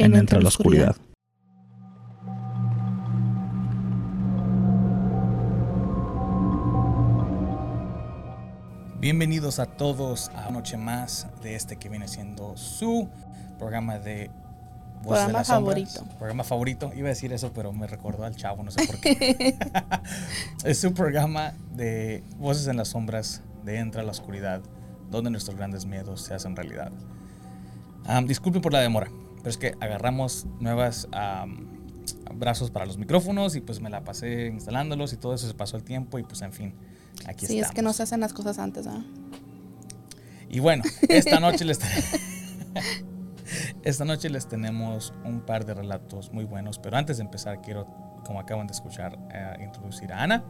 [0.00, 0.94] En Entre la Oscuridad.
[9.00, 13.08] Bienvenidos a todos a una noche más de este que viene siendo su
[13.58, 14.30] programa de
[15.02, 15.48] Voces de Programa las Sombras.
[15.48, 16.16] favorito.
[16.16, 16.92] Programa favorito.
[16.94, 19.56] Iba a decir eso, pero me recordó al chavo, no sé por qué.
[20.64, 24.62] es su programa de Voces en las Sombras, de Entra a la Oscuridad,
[25.10, 26.92] donde nuestros grandes miedos se hacen realidad.
[28.06, 31.68] Am, disculpen por la demora, pero es que agarramos nuevas am,
[32.34, 35.76] brazos para los micrófonos y pues me la pasé instalándolos y todo eso se pasó
[35.76, 36.74] el tiempo y pues en fin,
[37.26, 37.70] aquí Sí, estamos.
[37.70, 39.02] es que no se hacen las cosas antes, ¿ah?
[40.50, 41.78] Y bueno, esta noche les
[43.82, 47.86] esta noche les tenemos un par de relatos muy buenos, pero antes de empezar quiero,
[48.24, 50.44] como acaban de escuchar, eh, introducir a Ana.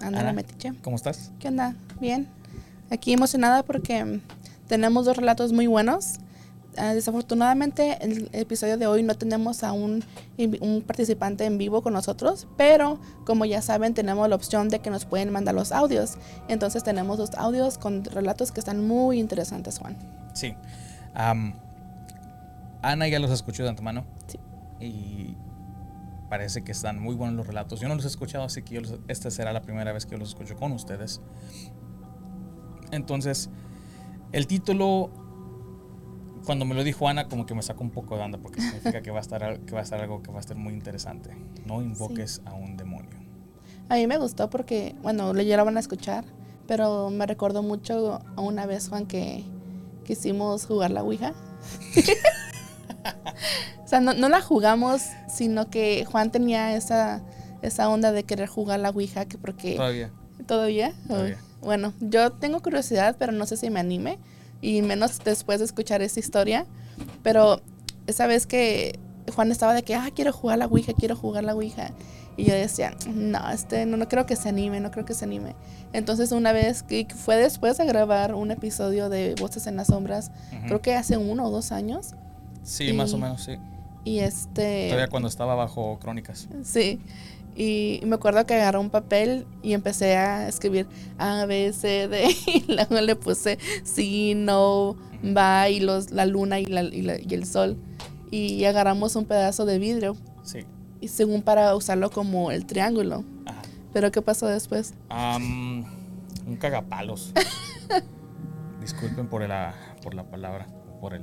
[0.00, 0.22] Ana.
[0.22, 0.72] la metiche.
[0.82, 1.32] ¿Cómo estás?
[1.38, 1.76] ¿Qué onda?
[2.00, 2.28] Bien.
[2.90, 4.20] Aquí emocionada porque
[4.66, 6.14] tenemos dos relatos muy buenos.
[6.78, 10.02] Ah, desafortunadamente, el episodio de hoy no tenemos a un,
[10.86, 15.04] participante en vivo con nosotros, pero como ya saben, tenemos la opción de que nos
[15.04, 16.14] pueden mandar los audios.
[16.48, 19.96] Entonces, tenemos dos audios con relatos que están muy interesantes, Juan.
[20.34, 20.54] Sí.
[21.14, 24.04] Ana ya los escuchó de antemano.
[24.26, 24.38] Sí.
[24.80, 25.36] Y
[26.30, 27.80] parece que están muy buenos los relatos.
[27.80, 30.12] Yo no los he escuchado, así que yo los- esta será la primera vez que
[30.12, 31.20] yo los escucho con ustedes.
[32.90, 33.50] Entonces,
[34.32, 35.10] el título,
[36.44, 39.02] cuando me lo dijo Ana, como que me sacó un poco de onda, porque significa
[39.02, 41.36] que va a estar, que va a estar algo que va a estar muy interesante.
[41.66, 43.10] No invoques a un demonio.
[43.88, 46.24] A mí me gustó porque, bueno, ya lo van a escuchar,
[46.66, 49.44] pero me recordó mucho a una vez, Juan, que
[50.04, 51.34] quisimos jugar la Ouija.
[53.84, 57.22] o sea, no, no la jugamos, sino que Juan tenía esa,
[57.62, 59.76] esa onda de querer jugar la Ouija, que porque...
[59.76, 60.10] Todavía.
[60.46, 60.92] ¿Todavía?
[61.06, 61.38] Todavía.
[61.60, 64.18] Bueno, yo tengo curiosidad, pero no sé si me anime.
[64.62, 66.64] Y menos después de escuchar esta historia.
[67.22, 67.60] Pero
[68.06, 68.98] esa vez que
[69.34, 71.90] Juan estaba de que, ah, quiero jugar la Ouija, quiero jugar la Ouija.
[72.36, 75.26] Y yo decía, no, este, no, no creo que se anime, no creo que se
[75.26, 75.54] anime.
[75.92, 80.30] Entonces una vez que fue después de grabar un episodio de Voces en las Sombras,
[80.56, 80.66] Ujú.
[80.66, 82.14] creo que hace uno o dos años.
[82.62, 83.56] Sí, más o y- menos, sí.
[84.04, 84.86] Y este...
[84.88, 86.48] Todavía cuando estaba bajo crónicas.
[86.64, 87.00] Sí.
[87.54, 90.86] Y me acuerdo que agarré un papel y empecé a escribir
[91.18, 92.34] A, B, C, D.
[92.46, 94.96] Y luego le puse sí, no,
[95.36, 97.76] va y los, la luna y, la- y la- y el sol.
[98.30, 100.16] Y agarramos un pedazo de vidrio.
[100.42, 100.60] Sí.
[101.00, 103.24] Y según para usarlo como el triángulo.
[103.44, 103.60] Ajá.
[103.92, 104.94] Pero ¿qué pasó después?
[105.10, 105.84] Am,
[106.46, 107.32] un cagapalos.
[108.80, 110.66] Disculpen por la, por la palabra,
[111.00, 111.22] por el,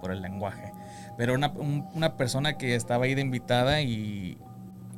[0.00, 0.72] por el lenguaje.
[1.16, 4.38] Pero una, un- una persona que estaba ahí de invitada y,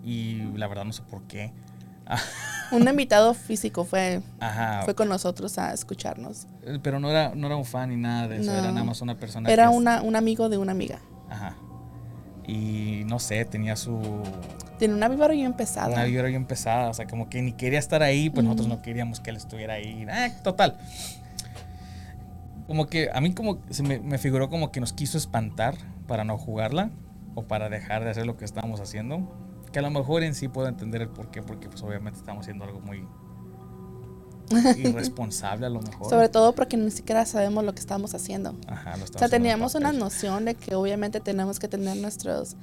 [0.04, 1.52] y la verdad no sé por qué.
[2.72, 4.82] Un invitado físico fue, Ajá.
[4.84, 6.46] fue con nosotros a escucharnos.
[6.62, 8.72] Eh, Pero no era, no era un fan ni nada de eso, era No.
[8.72, 11.00] nada más una persona Era que es- una, un amigo de una amiga.
[11.30, 11.56] Ajá.
[12.46, 13.98] Y no sé, tenía su
[14.78, 15.88] Tiene una vibra bien pesada.
[15.94, 18.82] una vibra bien pesada, o sea, como que ni quería estar ahí, pues nosotros no
[18.82, 20.04] queríamos que él estuviera ahí.
[20.10, 20.76] Ah, total.
[22.66, 25.74] Como que a mí como se me, me figuró como que nos quiso espantar
[26.06, 26.90] para no jugarla
[27.34, 29.30] o para dejar de hacer lo que estábamos haciendo.
[29.74, 32.42] Que a lo mejor en sí puedo entender el por qué, porque pues obviamente estamos
[32.42, 33.04] haciendo algo muy
[34.76, 36.08] irresponsable a lo mejor.
[36.08, 38.54] Sobre todo porque ni siquiera sabemos lo que estamos haciendo.
[38.68, 41.66] Ajá, lo O estamos sea, haciendo en teníamos una noción de que obviamente tenemos que
[41.66, 42.56] tener nuestros...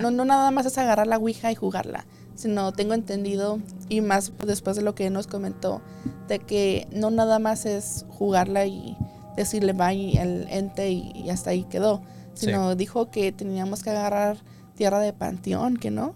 [0.00, 4.32] no, no nada más es agarrar la Ouija y jugarla, sino tengo entendido, y más
[4.46, 5.80] después de lo que nos comentó,
[6.26, 8.96] de que no nada más es jugarla y
[9.36, 12.02] decirle bye al ente y, y hasta ahí quedó,
[12.34, 12.46] Sí.
[12.46, 14.36] sino dijo que teníamos que agarrar
[14.78, 16.14] tierra de panteón, que no.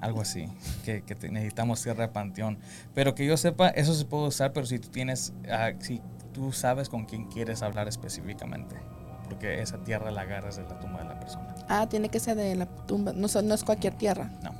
[0.00, 0.48] Algo así,
[0.84, 2.58] que, necesitamos tierra de panteón.
[2.94, 6.00] Pero que yo sepa, eso se puede usar, pero si tú tienes, ah, si
[6.32, 8.76] tú sabes con quién quieres hablar específicamente.
[9.24, 11.54] Porque esa tierra la agarras de la tumba de la persona.
[11.68, 14.30] Ah, tiene que ser de la tumba, no, no es cualquier tierra.
[14.42, 14.52] No.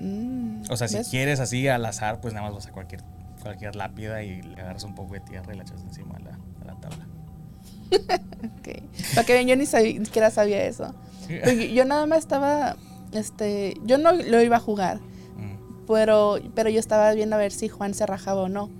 [0.00, 1.08] Mm, O sea, si ¿ves?
[1.08, 3.02] quieres así al azar, pues nada más vas a cualquier,
[3.42, 6.38] cualquier lápida y le agarras un poco de tierra y la echas encima de la.
[8.58, 8.82] Ok.
[9.14, 10.94] Para que vean, yo ni, sabía- ni siquiera sabía eso.
[11.72, 12.76] Yo nada más estaba,
[13.12, 14.98] este, yo no lo iba a jugar,
[15.36, 15.86] Mm.
[15.86, 18.70] pero, pero yo estaba viendo a ver si Juan se rajaba o no.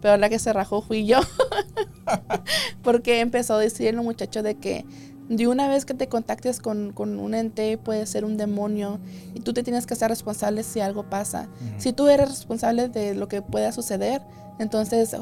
[0.00, 1.20] Pero la que se rajó fui yo.
[2.82, 4.84] Porque empezó a decir el muchacho de que
[5.28, 8.98] de una vez que te contactes con, un ente puede ser un demonio
[9.34, 11.48] y tú te tienes que ser responsable si algo pasa.
[11.78, 14.20] Si tú eres responsable de lo que pueda suceder,
[14.58, 15.16] entonces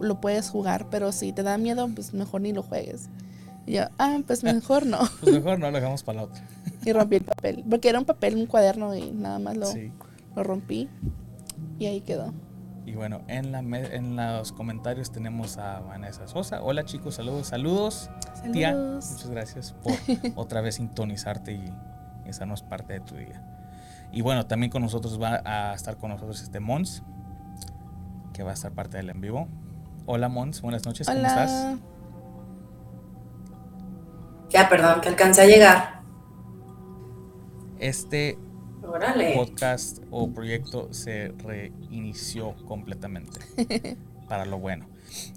[0.00, 3.08] lo puedes jugar, pero si te da miedo, pues mejor ni lo juegues.
[3.66, 4.98] Y yo, ah, pues mejor no.
[5.20, 6.42] pues mejor no, lo dejamos para la otra.
[6.84, 9.68] y rompí el papel, porque era un papel, un cuaderno y nada más lo,
[10.34, 10.88] lo rompí
[11.78, 12.32] y ahí quedó.
[12.84, 16.62] Y bueno, en, la, en los comentarios tenemos a Vanessa Sosa.
[16.62, 18.10] Hola chicos, saludos, saludos.
[18.34, 18.52] Saludos.
[18.52, 19.92] Tía, muchas gracias por
[20.34, 21.72] otra vez sintonizarte y,
[22.26, 23.42] esa no es parte de tu día.
[24.10, 27.02] Y bueno, también con nosotros va a estar con nosotros este Mons,
[28.42, 29.46] que va a estar parte del en vivo.
[30.04, 31.78] Hola Mons, buenas noches, ¿cómo estás?
[34.48, 36.02] Ya, perdón, que alcancé a llegar.
[37.78, 38.36] Este
[39.36, 43.38] podcast o proyecto se reinició completamente
[44.28, 44.88] para lo bueno.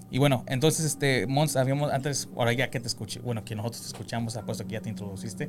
[0.09, 3.83] Y bueno, entonces, este, Mons, habíamos antes, ahora ya que te escuché, bueno, que nosotros
[3.83, 5.47] te escuchamos, apuesto que ya te introduciste,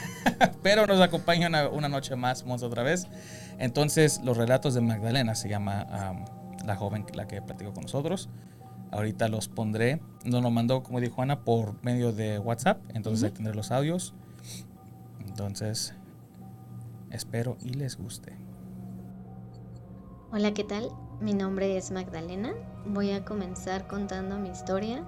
[0.62, 3.06] pero nos acompaña una, noche más, Mons, otra vez.
[3.58, 5.86] Entonces, los relatos de Magdalena se llama
[6.64, 8.28] la joven, la que platicó con nosotros.
[8.90, 13.30] Ahorita los pondré, nos lo mandó, como dijo Ana, por medio de WhatsApp, entonces ahí
[13.30, 14.14] tendré los audios.
[15.26, 15.94] Entonces,
[17.12, 18.36] Espero y les guste.
[20.32, 20.88] Hola, ¿qué tal?
[21.20, 22.54] Mi nombre es Magdalena.
[22.86, 25.04] Voy a comenzar contando mi historia.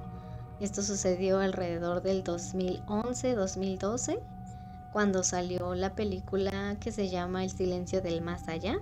[0.60, 4.20] Esto sucedió alrededor del 2011-2012,
[4.92, 8.76] cuando salió la película que se llama El silencio del más allá.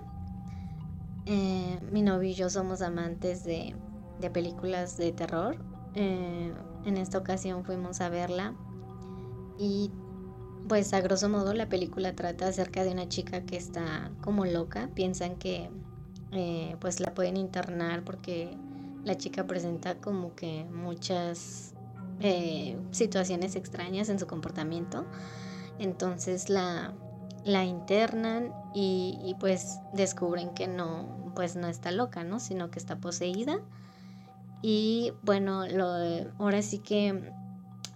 [1.25, 3.75] Eh, mi novio y yo somos amantes de,
[4.33, 5.57] películas de terror.
[5.95, 6.53] Eh,
[6.85, 8.53] en esta ocasión fuimos a verla.
[9.57, 9.91] Y
[10.67, 14.89] pues a grosso modo la película trata acerca de una chica que está como loca,
[14.95, 15.69] piensan que
[16.31, 18.57] eh, pues la pueden internar porque
[19.03, 21.69] la chica presenta como que muchas
[22.91, 25.03] situaciones extrañas en su comportamiento,
[25.77, 26.93] entonces la,
[27.45, 32.39] la internan y, pues descubren que no, pues no está loca, ¿no?
[32.39, 33.59] Sino que está poseída.
[34.61, 35.85] Y bueno, lo,
[36.39, 37.31] ahora sí que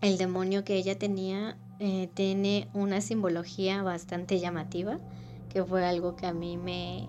[0.01, 4.99] el demonio que ella tenía eh, tiene una simbología bastante llamativa,
[5.49, 7.07] que fue algo que a mí me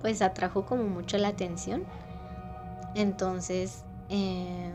[0.00, 1.84] pues atrajo como mucho la atención.
[2.94, 4.72] Entonces, eh,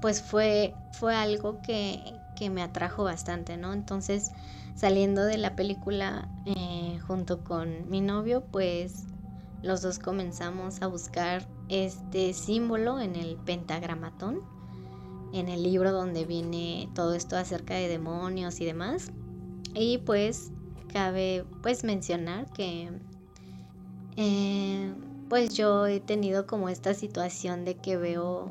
[0.00, 3.72] pues fue, fue algo que, me atrajo bastante, ¿no?
[3.72, 4.32] Entonces,
[4.76, 9.06] saliendo de la película eh, junto con mi novio, pues
[9.62, 14.40] los dos comenzamos a buscar este símbolo en el pentagramatón
[15.32, 19.10] en el libro donde viene todo esto acerca de demonios y demás.
[19.74, 20.52] Y pues
[20.92, 22.90] cabe pues mencionar que
[24.16, 24.94] eh,
[25.28, 28.50] pues yo he tenido como esta situación de que veo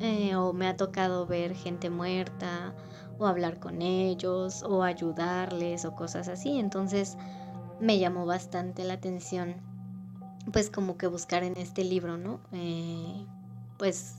[0.00, 2.74] eh, o me ha tocado ver gente muerta
[3.18, 6.58] o hablar con ellos o ayudarles o cosas así.
[6.58, 7.16] Entonces
[7.80, 9.56] me llamó bastante la atención
[10.52, 12.40] pues como que buscar en este libro, ¿no?
[12.52, 13.26] Eh,
[13.78, 14.16] pues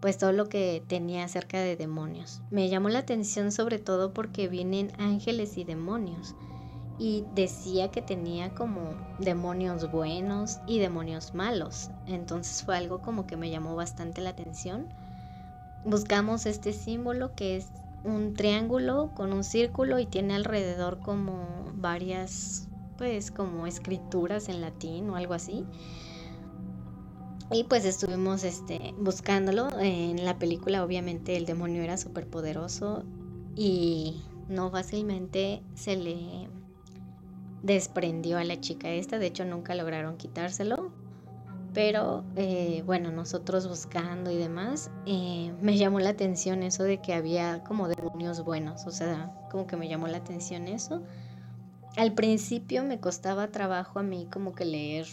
[0.00, 2.42] pues todo lo que tenía acerca de demonios.
[2.50, 6.34] Me llamó la atención sobre todo porque vienen ángeles y demonios
[6.98, 11.90] y decía que tenía como demonios buenos y demonios malos.
[12.06, 14.88] Entonces fue algo como que me llamó bastante la atención.
[15.86, 17.68] Buscamos este símbolo que es
[18.04, 25.10] un triángulo con un círculo y tiene alrededor como varias pues como escrituras en latín
[25.10, 25.64] o algo así.
[27.50, 29.68] Y pues estuvimos este, buscándolo.
[29.78, 33.04] En la película obviamente el demonio era súper poderoso
[33.54, 36.48] y no fácilmente se le
[37.62, 39.18] desprendió a la chica esta.
[39.18, 41.03] De hecho nunca lograron quitárselo.
[41.74, 47.14] Pero eh, bueno, nosotros buscando y demás, eh, me llamó la atención eso de que
[47.14, 48.86] había como demonios buenos.
[48.86, 51.02] O sea, como que me llamó la atención eso.
[51.96, 55.06] Al principio me costaba trabajo a mí como que leer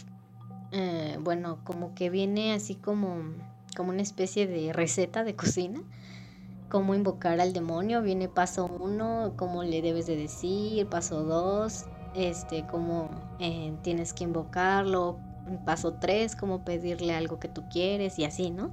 [0.70, 3.22] eh, bueno, como que viene así como,
[3.76, 5.82] como una especie de receta de cocina.
[6.70, 8.02] Cómo invocar al demonio.
[8.02, 10.86] Viene paso uno, cómo le debes de decir.
[10.86, 13.10] Paso dos, este, cómo
[13.82, 15.18] tienes que invocarlo.
[15.64, 18.72] Paso tres, cómo pedirle algo que tú quieres y así, ¿no?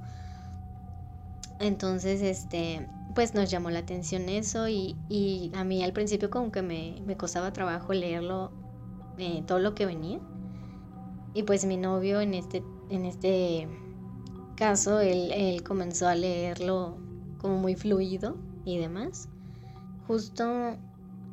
[1.58, 6.50] Entonces, este, pues nos llamó la atención eso y, y a mí al principio como
[6.50, 8.50] que me, me costaba trabajo leerlo,
[9.18, 10.20] eh, todo lo que venía.
[11.34, 13.68] Y pues mi novio en este, en este
[14.56, 16.98] caso, él, comenzó a leerlo
[17.38, 19.28] como muy fluido y demás.
[20.06, 20.44] Justo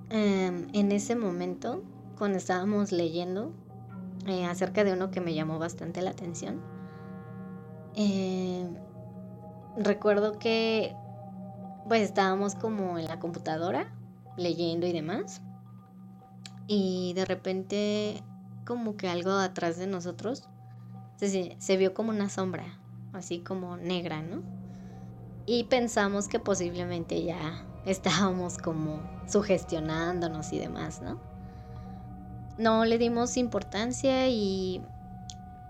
[0.09, 1.83] em, en ese momento,
[2.17, 3.53] cuando estábamos leyendo
[4.27, 6.61] eh, acerca de uno que me llamó bastante la atención,
[7.95, 8.75] em,
[9.77, 10.95] recuerdo que
[11.87, 13.93] pues estábamos como en la computadora
[14.37, 15.41] leyendo y demás.
[16.67, 18.23] Y de repente
[18.65, 20.49] como que algo atrás de nosotros
[21.15, 22.65] se, se vio como una sombra,
[23.13, 24.43] así como negra, ¿no?
[25.45, 31.36] Y pensamos que posiblemente ya estábamos como sugestionándonos y demás, ¿no?
[32.57, 34.83] No le dimos importancia y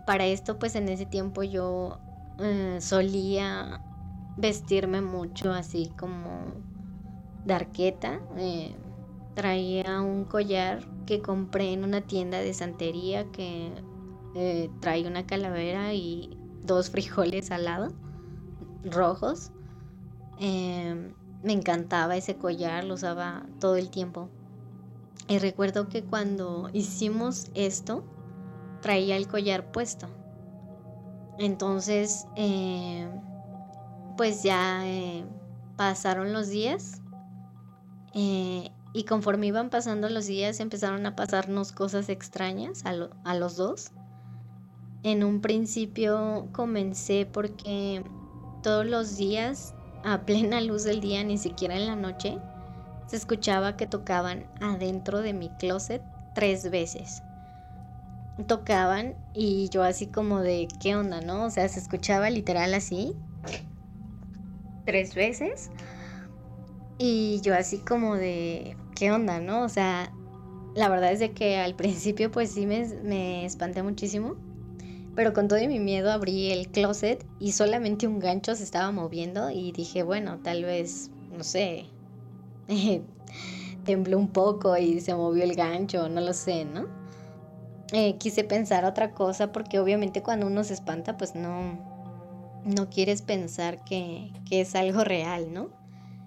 [0.06, 2.00] para esto pues en ese tiempo yo
[2.40, 3.82] eh, solía
[4.38, 6.46] vestirme mucho así como
[7.46, 8.20] de arqueta.
[8.38, 8.74] Eh,
[9.36, 13.72] traía un collar que compré en una tienda de santería que
[14.36, 17.90] eh, trae una calavera y dos frijoles al lado,
[18.86, 19.52] rojos.
[20.40, 24.30] Me encantaba ese collar, lo usaba todo el tiempo.
[25.28, 28.04] Y recuerdo que cuando hicimos esto,
[28.82, 30.08] traía el collar puesto.
[31.38, 33.10] Entonces, em,
[34.16, 35.26] pues ya eh,
[35.76, 37.02] pasaron los días
[38.14, 43.58] eh, y conforme iban pasando los días empezaron a pasarnos cosas extrañas a, a los
[43.58, 43.92] dos.
[45.04, 48.04] En un principio comencé porque
[48.64, 52.40] todos los días, a plena luz del día, ni siquiera en la noche,
[53.08, 57.24] se escuchaba que tocaban adentro de mi closet tres veces.
[58.48, 61.46] Tocaban y yo así como de, ¿qué onda, no?
[61.46, 63.16] O sea, se escuchaba literal así,
[64.86, 65.72] tres veces.
[67.00, 69.64] Y yo así como de, ¿qué onda, no?
[69.64, 70.12] O sea,
[70.76, 74.36] la verdad es de que al principio pues sí me, me espanté muchísimo.
[75.16, 79.50] Pero con todo mi miedo abrí el closet y solamente un gancho se estaba moviendo
[79.50, 81.97] y dije, bueno, tal vez, no sé,
[83.86, 86.88] tembló un poco y se movió el gancho, no lo sé, ¿no?
[87.94, 91.80] Eh, quise pensar otra cosa porque obviamente cuando uno se espanta pues no,
[92.66, 95.70] no quieres pensar que, es algo real, ¿no?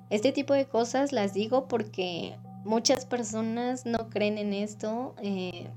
[0.09, 5.15] Este tipo de cosas las digo porque muchas personas no creen en esto.
[5.23, 5.69] Eh,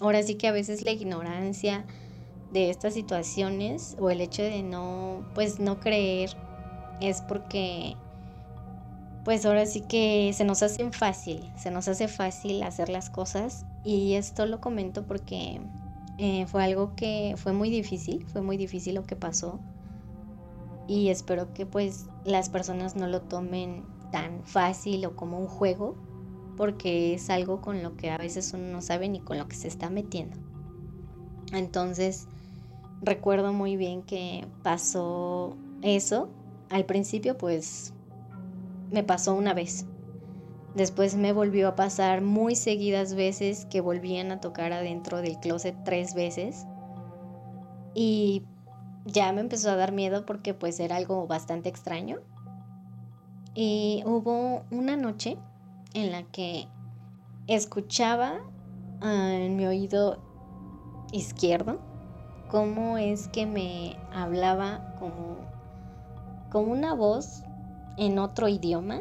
[0.00, 1.84] ahora sí que a veces la ignorancia
[2.52, 6.30] de estas situaciones o el hecho de no, pues no creer
[7.00, 7.96] es porque,
[9.28, 13.66] pues ahora sí que se nos hace fácil, se nos hace fácil hacer las cosas
[13.84, 15.60] y esto lo comento porque
[16.16, 19.60] eh, fue algo que fue muy difícil, fue muy difícil lo que pasó
[20.86, 25.94] y espero que pues las personas no lo tomen tan fácil o como un juego
[26.56, 29.56] porque es algo con lo que a veces uno no sabe ni con lo que
[29.56, 30.38] se está metiendo.
[31.52, 32.28] Entonces
[33.02, 36.30] recuerdo muy bien que pasó eso.
[36.70, 37.92] Al principio pues
[38.90, 39.86] me pasó una vez.
[40.74, 45.76] Después me volvió a pasar muy seguidas veces que volvían a tocar adentro del closet
[45.84, 46.66] tres veces.
[47.94, 48.44] Y
[49.04, 52.18] ya me empezó a dar miedo porque pues era algo bastante extraño.
[53.54, 55.36] Y hubo una noche
[55.94, 56.68] en la que
[57.46, 58.38] escuchaba
[59.00, 60.22] ah, en mi oído
[61.12, 61.80] izquierdo
[62.48, 65.36] cómo es que me hablaba como,
[66.66, 67.42] una voz
[67.98, 69.00] en otro idioma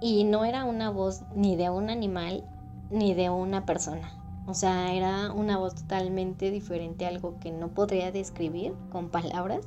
[0.00, 2.44] y no era una voz ni de un animal
[2.90, 4.12] ni de una persona.
[4.46, 9.66] O sea, era una voz totalmente diferente, algo que no podría describir con palabras,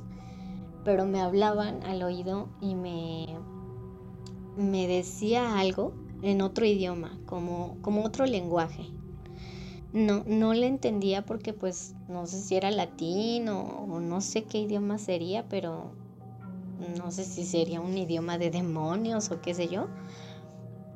[0.84, 3.26] pero me hablaban al oído y me,
[4.56, 8.86] me decía algo en otro idioma, como, como otro lenguaje.
[9.92, 14.60] No, no le entendía porque pues no sé si era latín o no sé qué
[14.60, 15.92] idioma sería, pero
[16.96, 19.88] no sé si sería un idioma de demonios o qué sé yo.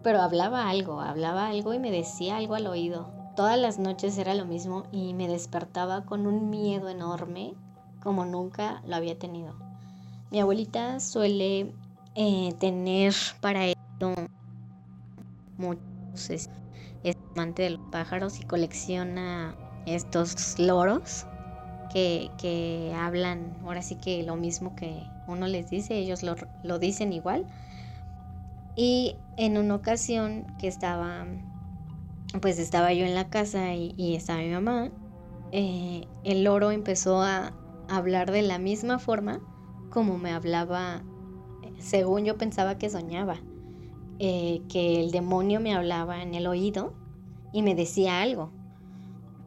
[0.03, 4.35] Pero hablaba algo, hablaba algo y me decía algo al oído Todas las noches era
[4.35, 7.55] lo mismo y me despertaba con un miedo enorme
[8.03, 9.55] como nunca lo había tenido.
[10.31, 11.73] Mi abuelita suele
[12.15, 14.15] eh, tener para esto
[15.57, 16.51] muchos, es,
[17.35, 21.27] amante de los pájaros y colecciona estos loros
[21.91, 26.79] que, que, hablan ahora sí que lo mismo que uno les dice, ellos lo, lo
[26.79, 27.47] dicen igual.
[28.77, 31.27] Y en una ocasión que estaba
[32.41, 34.91] pues estaba yo en la casa y, estaba mi mamá,
[35.51, 37.53] eh, el loro empezó a
[37.89, 39.41] hablar de la misma forma
[39.91, 41.03] como me hablaba,
[41.79, 43.37] según yo pensaba que soñaba,
[44.19, 46.95] eh, que el demonio me hablaba en el oído
[47.53, 48.51] y me decía algo.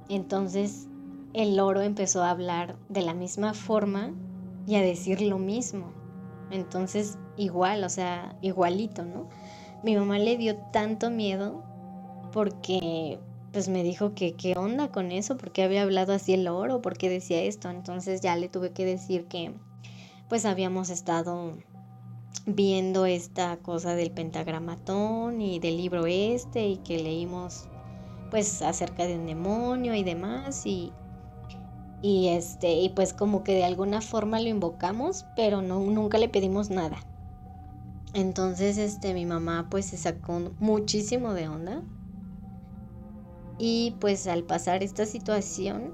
[0.07, 0.87] Entonces
[1.33, 4.13] el loro empezó a hablar de la misma forma
[4.67, 5.91] y a decir lo mismo.
[6.51, 9.29] Entonces igual, o sea, igualito, ¿no?
[9.83, 11.63] Mi mamá le dio tanto miedo
[12.31, 13.19] porque
[13.51, 17.09] pues me dijo que qué onda con eso, porque había hablado así el oro, porque
[17.09, 19.53] decía esto, entonces ya le tuve que decir que
[20.27, 21.53] pues habíamos estado
[22.45, 27.67] viendo esta cosa del pentagramatón y del libro este y que leímos
[28.29, 30.91] pues acerca de un demonio y demás y
[32.01, 36.29] y este y pues como que de alguna forma lo invocamos pero no nunca le
[36.29, 36.97] pedimos nada.
[38.13, 41.83] Entonces este mi mamá pues se sacó muchísimo de onda.
[43.57, 45.93] Y pues al pasar esta situación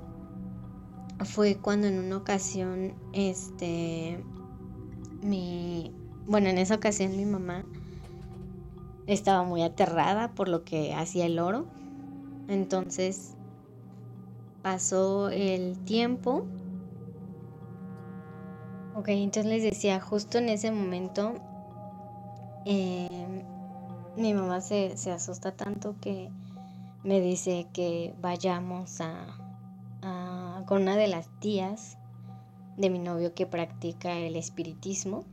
[1.24, 4.24] fue cuando en una ocasión este
[5.22, 5.93] mi
[6.25, 7.63] bueno en esa ocasión mi mamá
[9.08, 11.67] estaba muy aterrada por lo que hacía el oro.
[12.48, 13.36] Entonces
[14.62, 16.46] pasó el tiempo.
[18.96, 21.34] Ok, entonces les decía, justo en ese momento
[22.65, 23.44] em,
[24.18, 26.30] mi mamá se, asusta tanto que
[27.03, 29.38] me dice que vayamos a,
[30.68, 31.98] con una de las tías
[32.77, 35.25] de mi novio que practica el espiritismo.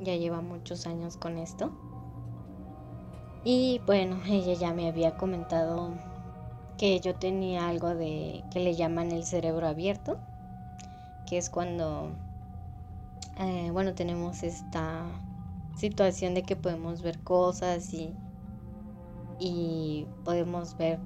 [0.00, 1.72] Ya lleva muchos años con esto.
[3.44, 5.94] Y bueno, ella ya me había comentado
[6.78, 10.18] que yo tenía algo de que le llaman el cerebro abierto,
[11.26, 12.10] que es cuando,
[13.38, 15.04] eh, bueno, tenemos esta
[15.76, 18.14] situación de que podemos ver cosas y,
[19.38, 20.98] y podemos ver,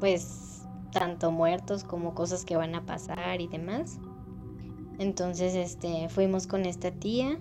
[0.00, 3.98] pues, tanto muertos como cosas que van a pasar y demás.
[4.98, 7.38] Entonces, este, fuimos con esta tía.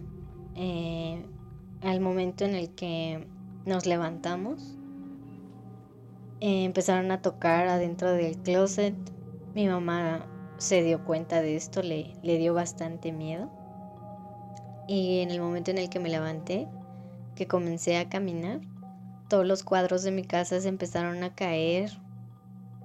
[0.56, 1.26] Eh,
[1.82, 3.28] al momento en el que
[3.66, 4.77] nos levantamos,
[6.40, 8.96] eh, empezaron a tocar adentro del closet.
[9.56, 10.26] Mi mamá
[10.58, 13.50] se dio cuenta de esto, le, le dio bastante miedo.
[14.88, 16.68] Y en el momento en el que me levanté,
[17.36, 18.62] que comencé a caminar,
[19.28, 21.92] todos los cuadros de mi casa se empezaron a caer.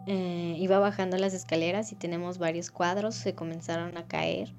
[0.07, 4.53] Eh, iba bajando las escaleras y tenemos varios cuadros, se comenzaron a caer.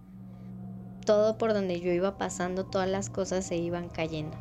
[1.06, 4.38] Todo por donde yo iba pasando, todas las cosas se iban cayendo.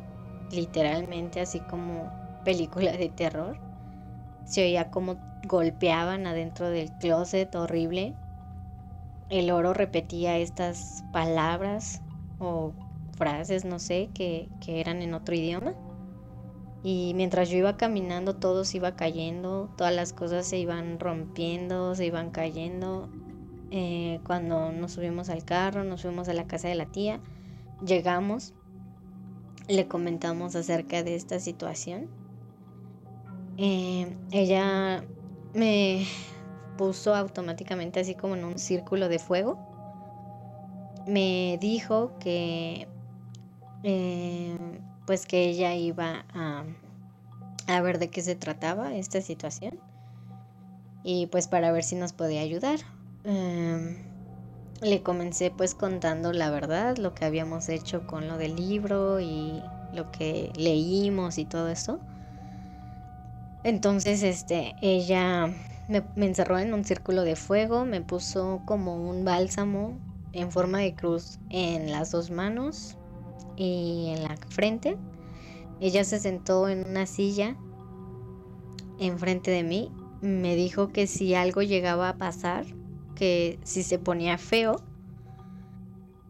[0.51, 2.09] Literalmente, así como
[2.45, 3.72] película de terror.
[4.45, 8.15] Se oía como golpeaban adentro del closet horrible.
[9.29, 12.01] El oro repetía estas palabras
[12.39, 12.73] o
[13.17, 15.73] frases, no sé, que, eran en otro idioma.
[16.83, 21.95] Y mientras yo iba caminando, todo se iba cayendo, todas las cosas se iban rompiendo,
[21.95, 23.09] se iban cayendo.
[23.71, 27.21] Eh, cuando nos subimos al carro, nos fuimos a la casa de la tía,
[27.83, 28.53] llegamos,
[29.67, 32.09] le comentamos acerca de esta situación
[33.57, 35.03] eh, ella
[35.53, 36.05] me
[36.77, 39.57] puso automáticamente así como en un círculo de fuego.
[41.07, 42.87] Me dijo que
[43.83, 44.57] eh,
[45.05, 46.63] pues que ella iba a,
[47.67, 49.79] a ver de qué se trataba esta situación
[51.03, 52.79] y pues para ver si nos podía ayudar.
[53.25, 53.97] Em,
[54.81, 59.61] le comencé pues contando la verdad, lo que habíamos hecho con lo del libro y
[59.93, 61.99] lo que leímos y todo eso.
[63.63, 65.47] Entonces, este, ella
[65.87, 69.97] me, encerró en un círculo de fuego, me puso como un bálsamo
[70.33, 72.97] en forma de cruz en las dos manos
[73.55, 74.97] y en la frente.
[75.79, 77.55] Ella se sentó en una silla
[78.99, 79.91] enfrente de mí.
[80.21, 82.65] Me dijo que si algo llegaba a pasar,
[83.15, 84.81] que si se ponía feo,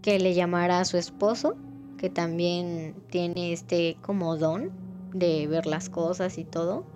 [0.01, 1.55] que le llamara a su esposo,
[1.97, 4.71] que también tiene este como don
[5.13, 6.92] de ver las cosas y todo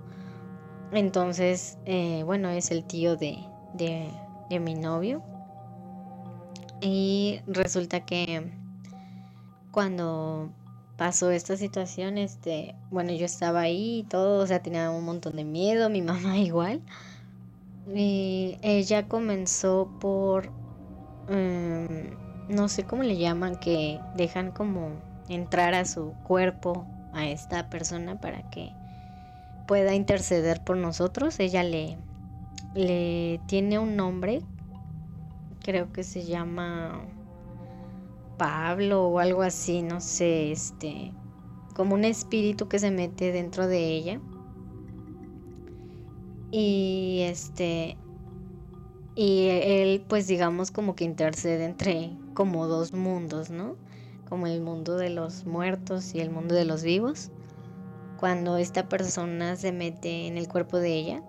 [0.91, 3.39] entonces, eh, bueno, es el tío de,
[3.73, 5.21] de, mi novio.
[6.81, 8.49] Y resulta que
[9.71, 10.49] cuando
[10.97, 15.35] pasó esta situación, este, bueno, yo estaba ahí y todo, o sea, tenía un montón
[15.35, 16.81] de miedo, mi mamá igual.
[17.93, 20.51] Y ella comenzó por,
[21.29, 22.15] em,
[22.49, 24.91] no sé cómo le llaman, que dejan como
[25.29, 28.71] entrar a su cuerpo a esta persona para que
[29.67, 31.39] pueda interceder por nosotros.
[31.39, 31.97] Ella le,
[32.73, 34.41] le tiene un nombre,
[35.61, 37.01] creo que se llama
[38.37, 41.11] Pablo o algo así, no sé, este,
[41.75, 44.21] como un espíritu que se mete dentro de ella.
[46.49, 47.97] Y este,
[49.15, 53.75] y él pues digamos como que intercede entre como dos mundos, ¿no?
[54.29, 57.31] Como el mundo de los muertos y el mundo de los vivos
[58.17, 61.23] cuando esta persona se mete en el cuerpo de ella,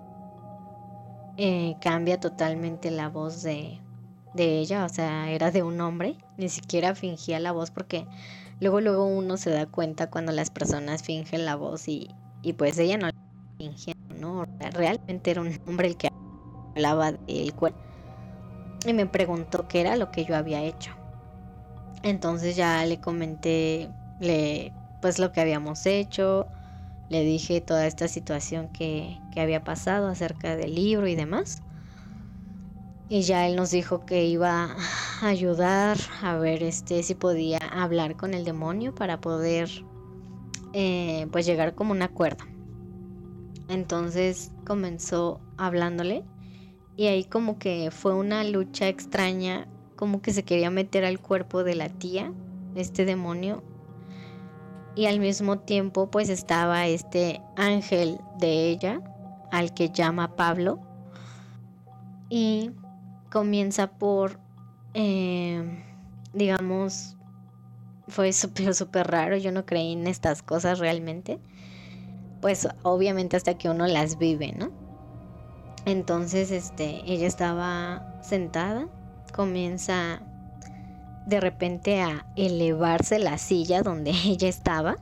[1.37, 3.81] eh, cambia totalmente la voz de,
[4.35, 8.07] ella, o sea, era de un hombre, ni siquiera fingía la voz porque
[8.61, 12.11] luego luego uno se da cuenta cuando las personas fingen la voz y,
[12.42, 13.11] y pues ella no
[13.59, 14.44] fingía, ¿no?
[14.72, 16.09] Realmente era un hombre el que
[16.74, 17.79] hablaba del cuerpo
[18.87, 20.92] y me preguntó qué era lo que yo había hecho.
[22.03, 23.88] Entonces ya le comenté
[24.20, 26.46] le, pues lo que habíamos hecho,
[27.10, 31.62] le dije toda esta situación que, que había pasado acerca del libro y demás.
[33.08, 34.76] Y ya él nos dijo que iba
[35.22, 39.70] a ayudar a ver este si podía hablar con el demonio para poder
[40.74, 42.44] eh, pues llegar como un acuerdo.
[43.68, 46.24] Entonces comenzó hablándole
[46.96, 49.66] y ahí como que fue una lucha extraña,
[49.96, 52.32] como que se quería meter al cuerpo de la tía,
[52.74, 53.62] este demonio.
[54.98, 59.00] Y al mismo tiempo pues estaba este ángel de ella,
[59.52, 60.80] al que llama Pablo.
[62.28, 62.72] Y
[63.30, 64.40] comienza por,
[64.94, 65.84] eh,
[66.32, 67.16] digamos,
[68.08, 71.38] fue súper, súper raro, yo no creí en estas cosas realmente,
[72.40, 74.72] pues obviamente hasta que uno las vive, ¿no?
[75.84, 78.88] Entonces, este, ella estaba sentada,
[79.32, 80.22] comienza
[81.28, 84.96] de repente a elevarse la silla donde ella estaba,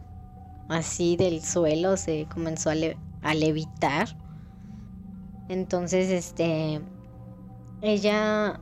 [0.68, 4.08] así del suelo se comenzó a, levitar.
[5.48, 6.80] Entonces, este,
[7.80, 8.60] ella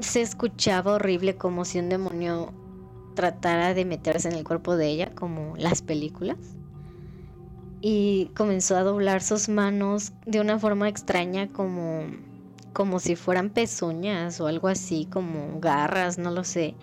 [0.00, 2.52] se escuchaba horrible como si un demonio
[3.14, 6.36] tratara de meterse en el cuerpo de ella, como las películas.
[7.80, 12.04] Y comenzó a doblar sus manos de una forma extraña, como,
[12.78, 16.76] como si fueran pezuñas o algo así, como garras, no lo sé.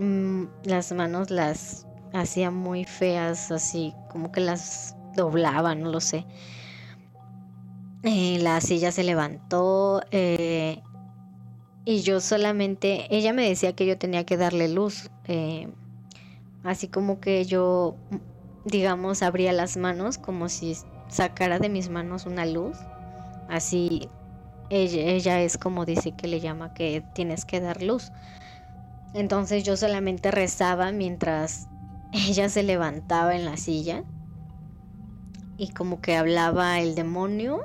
[0.00, 6.26] Mm, las manos las hacía muy feas, así como que las doblaba, no lo sé.
[8.02, 10.82] Eh, la silla se levantó eh,
[11.84, 15.68] y yo solamente, ella me decía que yo tenía que darle luz, eh,
[16.64, 17.94] así como que yo,
[18.64, 22.76] digamos, abría las manos como si sacara de mis manos una luz,
[23.48, 24.08] así
[24.70, 28.12] ella, es como dice que le llama que tienes que dar luz.
[29.12, 31.68] Entonces yo solamente rezaba mientras
[32.12, 34.04] ella se levantaba en la silla
[35.56, 37.60] y como que hablaba el demonio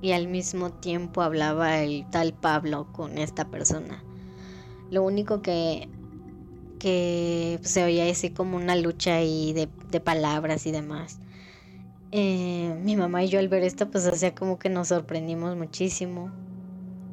[0.00, 4.04] y al mismo tiempo hablaba el tal Pablo con esta persona.
[4.90, 5.88] Lo único que,
[6.78, 11.20] que se oía así como una lucha ahí de palabras y demás.
[12.14, 16.30] Eh, mi mamá y yo al ver esto pues hacía como que nos sorprendimos muchísimo.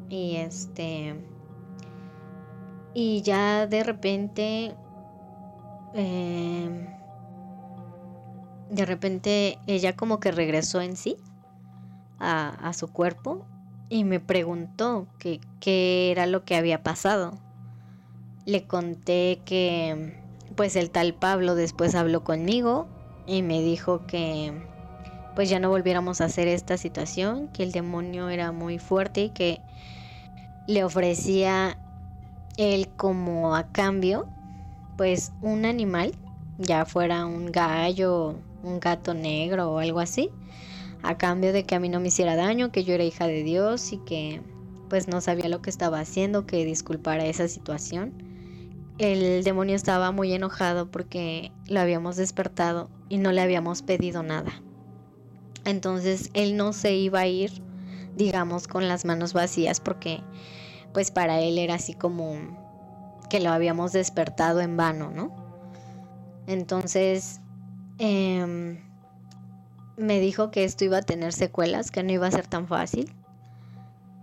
[0.09, 1.15] Y este...
[2.93, 4.75] Y ya de repente...
[5.95, 6.95] Eh,
[8.69, 11.17] de repente ella como que regresó en sí
[12.19, 13.45] a, su cuerpo
[13.89, 17.39] y me preguntó qué era lo que había pasado.
[18.45, 20.19] Le conté que
[20.55, 22.88] pues el tal Pablo después habló conmigo
[23.25, 24.53] y me dijo que
[25.39, 29.30] pues ya no volviéramos a hacer esta situación, que el demonio era muy fuerte y
[29.30, 29.62] que
[30.67, 31.78] le ofrecía
[32.58, 34.28] él como a cambio
[34.97, 36.12] pues un animal,
[36.58, 40.30] ya fuera un gallo, un gato negro o algo así,
[41.04, 43.41] a cambio de que a mí no me hiciera daño, que yo era hija de
[43.43, 44.41] Dios y que
[44.89, 48.12] pues no sabía lo que estaba haciendo, que disculpara esa situación.
[48.97, 54.52] El demonio estaba muy enojado porque lo habíamos despertado y no le habíamos pedido nada.
[55.65, 57.62] Entonces él no se iba a ir,
[58.15, 60.22] digamos, con las manos vacías porque
[60.93, 62.38] pues para él era así como
[63.30, 65.32] que lo habíamos despertado en vano, ¿no?
[66.48, 67.39] Entonces,
[68.00, 68.80] eh,
[69.98, 73.13] me dijo que esto iba a tener secuelas, que no iba a ser tan fácil,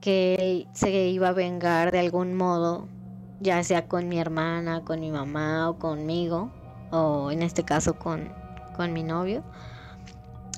[0.00, 2.88] que se iba a vengar de algún modo,
[3.40, 6.50] ya sea con mi hermana, con mi mamá o conmigo,
[6.90, 8.32] o en este caso con,
[8.74, 9.44] con mi novio.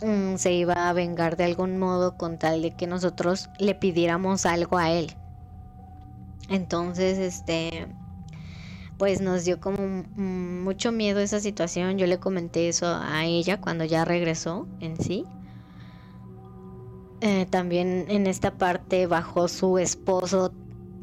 [0.02, 4.46] Mm, se iba a vengar de algún modo con tal de que nosotros le pidiéramos
[4.46, 5.12] algo a él.
[6.48, 7.86] Entonces, este,
[8.96, 11.98] pues nos dio como mucho miedo esa situación.
[11.98, 15.24] Yo le comenté eso a ella cuando ya regresó en sí.
[17.20, 20.52] Eh, también en esta parte bajó su esposo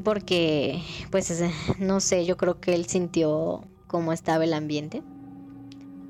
[0.03, 0.81] porque,
[1.11, 1.43] pues,
[1.79, 5.03] no sé, yo creo que él sintió cómo estaba el ambiente.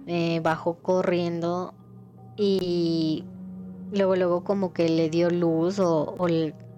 [0.07, 1.73] Eh, bajó corriendo
[2.37, 3.23] y
[3.91, 6.27] luego, luego como que le dio luz o, o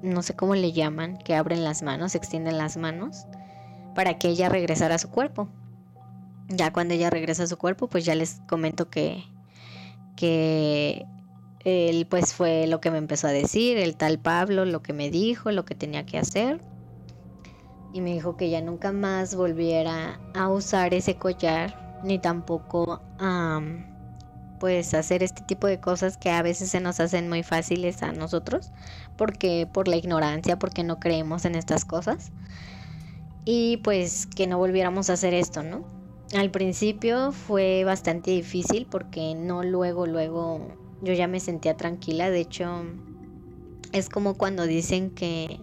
[0.01, 3.25] no sé cómo le llaman, que abren las manos, extienden las manos
[3.95, 5.47] para que ella regresara a su cuerpo.
[6.49, 9.23] Ya cuando ella regresa a su cuerpo, pues ya les comento que,
[10.15, 11.05] que
[11.65, 15.09] él pues fue lo que me empezó a decir, el tal Pablo, lo que me
[15.09, 16.61] dijo, lo que tenía que hacer.
[17.91, 23.59] Y me dijo que ya nunca más volviera a usar ese collar, ni tampoco a
[24.59, 28.11] pues hacer este tipo de cosas que a veces se nos hacen muy fáciles a
[28.13, 28.71] nosotros,
[29.17, 32.31] porque por la ignorancia, porque no creemos en estas cosas.
[33.45, 35.85] y pues que no volviéramos a hacer esto, ¿no?
[36.35, 40.67] Al principio fue bastante difícil porque no luego, luego
[41.01, 42.83] yo ya me sentía tranquila, de hecho
[43.93, 45.61] es como cuando dicen que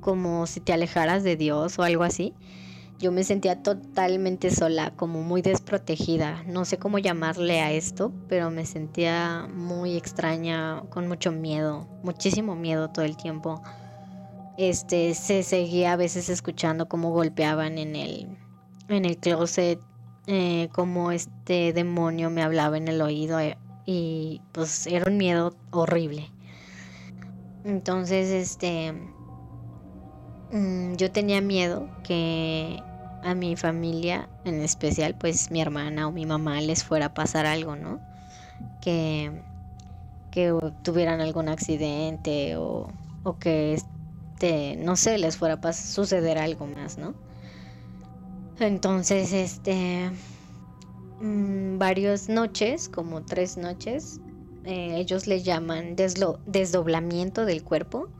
[0.00, 2.34] como si te alejaras de Dios o algo así.
[2.98, 6.44] Yo me sentía totalmente sola, como muy desprotegida.
[6.46, 12.54] No sé cómo llamarle a esto, pero me sentía muy extraña, con mucho miedo, muchísimo
[12.54, 13.62] miedo todo el tiempo.
[14.56, 18.38] Este, se seguía a veces escuchando cómo golpeaban en el,
[18.88, 19.80] en el closet,
[20.26, 25.56] eh, cómo este demonio me hablaba en el oído eh, y pues era un miedo
[25.72, 26.30] horrible.
[27.64, 28.92] Entonces, este,
[30.52, 32.84] mm, yo tenía miedo que
[33.22, 37.46] a mi familia, en especial, pues mi hermana o mi mamá les fuera a pasar
[37.46, 38.00] algo, ¿no?
[38.80, 39.44] Que,
[40.30, 42.88] que tuvieran algún accidente o,
[43.24, 47.14] o que, este, no sé, les fuera a suceder algo más, ¿no?
[48.58, 50.10] Entonces, este,
[51.20, 54.20] mm, varias noches, como tres noches,
[54.64, 58.10] eh, ellos le llaman desdoblamiento del cuerpo.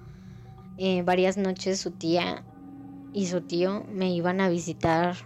[0.78, 2.44] Eh, varias noches su tía
[3.12, 5.16] y su tío me iban a visitar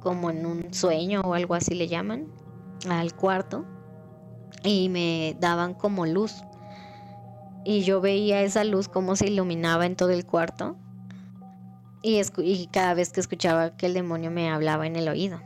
[0.00, 2.26] como en un sueño o algo así le llaman
[2.88, 3.64] al cuarto
[4.62, 6.44] y me daban como luz.
[7.64, 10.76] Y yo veía esa luz como se iluminaba en todo el cuarto
[12.02, 15.40] y, y cada vez que escuchaba que el demonio me hablaba en el oído.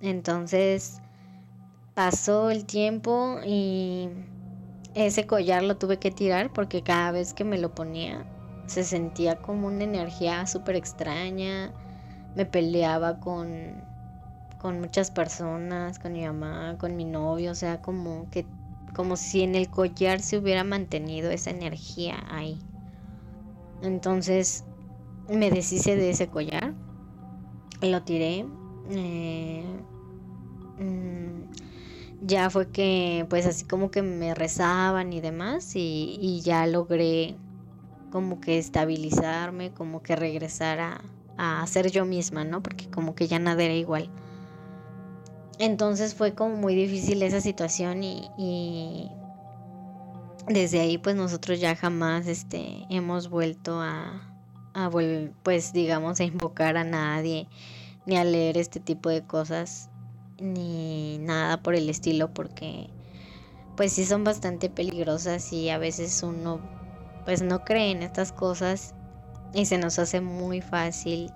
[0.00, 1.00] Entonces
[1.94, 4.08] pasó el tiempo y
[4.94, 8.26] ese collar lo tuve que tirar porque cada vez que me lo ponía
[8.66, 11.72] se sentía como una energía súper extraña.
[12.34, 13.82] Me peleaba con,
[14.58, 18.46] con muchas personas, con mi mamá, con mi novio, o sea, como que
[18.94, 22.58] como si en el collar se hubiera mantenido esa energía ahí.
[23.82, 24.64] Entonces
[25.28, 26.72] me deshice de ese collar,
[27.82, 28.46] lo tiré.
[28.90, 29.64] Eh,
[30.78, 31.42] mm,
[32.22, 37.36] ya fue que pues así como que me rezaban y demás y, ya logré
[38.10, 41.00] como que estabilizarme, como que regresar a,
[41.36, 42.62] a ser yo misma, ¿no?
[42.62, 44.10] Porque como que ya nada era igual.
[45.58, 49.10] Entonces fue como muy difícil esa situación y, y,
[50.48, 54.22] desde ahí pues nosotros ya jamás este, hemos vuelto a,
[54.74, 54.90] a
[55.42, 57.48] pues digamos a invocar a nadie
[58.04, 59.88] ni a leer este tipo de cosas
[60.38, 62.90] ni nada por el estilo porque
[63.76, 66.60] pues sí son bastante peligrosas y a veces uno
[67.26, 68.94] pues no cree en estas cosas
[69.52, 71.32] y se nos hace muy fácil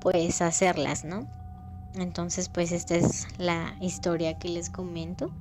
[0.00, 1.26] pues hacerlas, ¿no?
[1.94, 5.32] Entonces pues esta es la historia que les comento.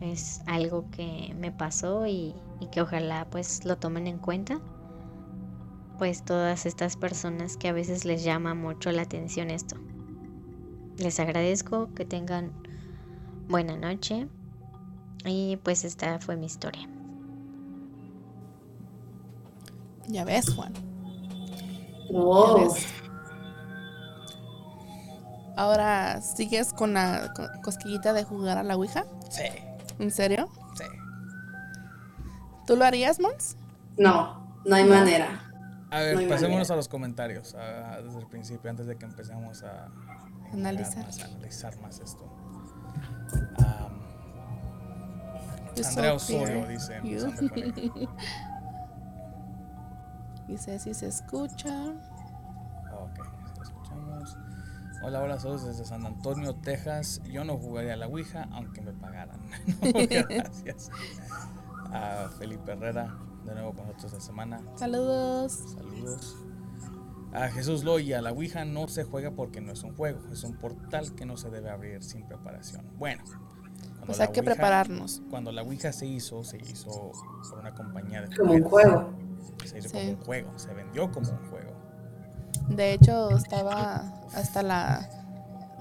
[0.00, 4.60] Es algo que me pasó y, y que ojalá pues lo tomen en cuenta.
[5.98, 9.76] Pues todas estas personas que a veces les llama mucho la atención esto.
[10.96, 12.52] Les agradezco que tengan
[13.48, 14.28] buena noche
[15.24, 16.97] y pues esta fue mi historia.
[20.08, 20.72] Ya ves, Juan.
[22.10, 22.74] Wow.
[25.56, 29.04] Ahora, ¿sigues con la cosquillita de jugar a la Ouija?
[29.28, 29.44] Sí.
[29.98, 30.48] ¿En serio?
[30.76, 30.84] Sí.
[32.66, 33.56] ¿Tú lo harías, Mons?
[33.96, 35.44] No, no hay manera.
[35.90, 37.56] A ver, pasémonos a los comentarios
[38.04, 39.88] desde el principio, antes de que empecemos a
[40.52, 41.04] analizar.
[41.04, 42.24] Más, analizar más esto.
[45.84, 47.00] Andrea Osorio dice.
[50.48, 51.92] dice si se escucha.
[52.92, 53.20] Ok,
[53.62, 54.36] escuchamos.
[55.02, 57.22] Hola, hola, saludos desde San Antonio, Texas.
[57.24, 59.40] Yo no jugaría a la Ouija, aunque me pagaran.
[60.28, 60.90] gracias.
[61.92, 64.60] A Felipe Herrera, de nuevo con nosotros esta semana.
[64.76, 65.52] Saludos.
[65.76, 66.36] Saludos.
[67.32, 70.56] A Jesús Loya, la Ouija no se juega porque no es un juego, es un
[70.56, 72.86] portal que no se debe abrir sin preparación.
[72.96, 73.22] Bueno,
[74.06, 75.22] pues hay que prepararnos.
[75.28, 77.12] Cuando la Ouija se hizo, se hizo
[77.50, 79.12] por una compañía de Como un juego.
[79.64, 81.72] Se hizo como un juego, se vendió como un juego.
[82.68, 85.08] De hecho, estaba hasta la,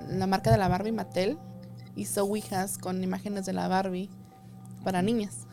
[0.07, 1.37] la marca de la Barbie Mattel
[1.97, 4.09] hizo Ouijas con imágenes de la Barbie
[4.83, 5.47] para niñas.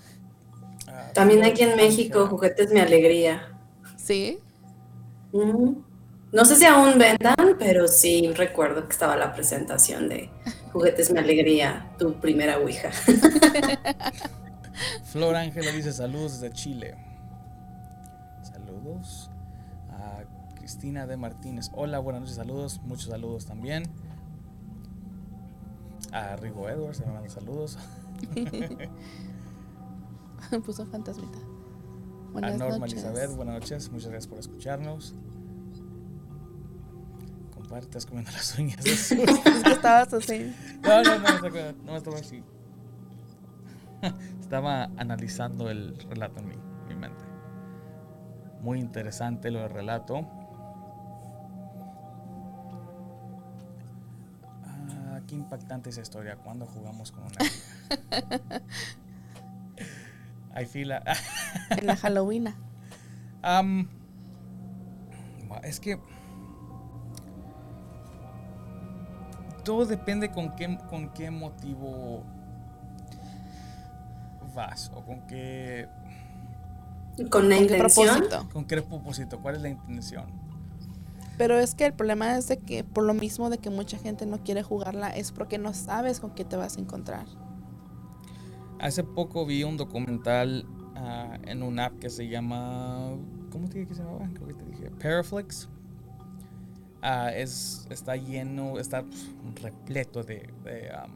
[0.86, 3.48] Ah, También aquí en México, Juguetes Mi Alegría.
[3.96, 4.38] ¿Sí?
[5.32, 10.30] No sé si aún vendan, pero sí recuerdo que estaba la presentación de
[10.72, 12.90] Juguetes Mi Alegría, tu primera Ouija.
[15.04, 16.96] Flor Ángela dice saludos desde Chile.
[18.74, 19.30] Saludos.
[19.90, 20.24] A
[20.56, 21.70] Cristina de Martínez.
[21.74, 22.80] Hola, buenas noches, saludos.
[22.84, 23.84] Muchos saludos también.
[26.12, 27.78] A Rigo Edwards, me manda saludos.
[30.64, 31.38] Puso fantasmita
[32.42, 35.14] a Norma Elizabeth, buenas noches, muchas gracias por escucharnos.
[37.80, 38.84] estás comiendo las uñas.
[38.84, 40.54] es que estabas así.
[40.82, 42.42] No, no, no, no, no estaba así.
[44.40, 46.63] Estaba analizando el relato en mente.
[48.64, 50.26] Muy interesante lo del relato.
[54.64, 56.36] Ah, qué impactante esa historia.
[56.36, 57.34] Cuando jugamos con una.
[60.54, 61.02] Hay fila.
[61.68, 62.54] En la Halloween.
[65.62, 66.00] Es que
[69.62, 72.24] todo depende con qué, con qué motivo
[74.54, 75.86] vas o con qué,
[77.30, 78.06] Con la ¿Con qué intención.
[78.18, 78.48] propósito?
[78.52, 80.26] con qué propósito, cuál es la intención.
[81.38, 84.24] Pero es que el problema es de que por lo mismo de que mucha gente
[84.26, 87.26] no quiere jugarla es porque no sabes con qué te vas a encontrar.
[88.80, 93.16] Hace poco vi un documental ah, en una app que se llama.
[93.50, 94.28] ¿Cómo te dije que se llamaba?
[94.34, 94.90] Creo que te dije.
[95.02, 95.68] Paraflix.
[97.02, 99.30] Ah, es, está lleno, está pues,
[99.62, 101.10] repleto de, de, am,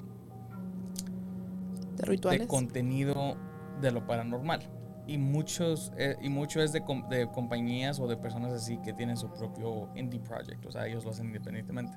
[1.97, 2.47] De de rituales.
[2.47, 3.37] contenido
[3.81, 4.61] de lo paranormal.
[5.09, 8.93] Y muchos eh, y mucho es de, com- de compañías o de personas así que
[8.93, 11.97] tienen su propio indie project, o sea, ellos lo hacen independientemente.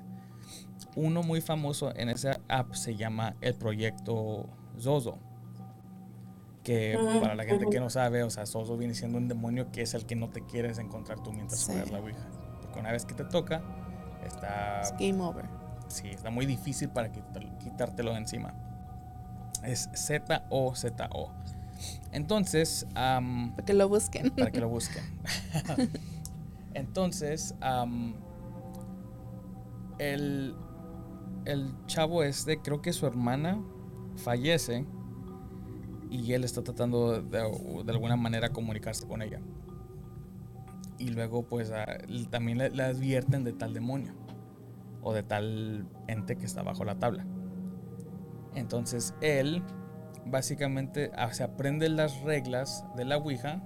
[0.96, 4.48] Uno muy famoso en esa app se llama el proyecto
[4.80, 5.18] Zozo.
[6.64, 9.82] Que para la gente que no sabe, o sea, Zozo viene siendo un demonio que
[9.82, 11.72] es el que no te quieres encontrar tú mientras Sí.
[11.72, 12.26] juegas la Ouija.
[12.62, 13.62] Porque una vez que te toca,
[14.24, 15.44] está Es game over.
[15.88, 18.54] Sí, está muy difícil para quitártelo de encima.
[19.64, 21.30] Es Z-O-Z-O.
[22.12, 24.30] Entonces, Para que lo busquen.
[24.30, 25.02] para que lo busquen.
[26.74, 27.54] Entonces,
[29.98, 30.54] el,
[31.44, 33.62] el chavo este, creo que su hermana
[34.16, 34.86] fallece
[36.10, 37.38] y él está tratando de,
[37.84, 39.40] de alguna manera comunicarse con ella.
[40.98, 41.98] Y luego, pues, a-
[42.30, 44.12] también le, le advierten de tal demonio
[45.02, 47.24] o de tal ente que está bajo la tabla.
[48.54, 49.62] Entonces, él
[50.26, 53.60] básicamente ah, se aprende las reglas de la Ouija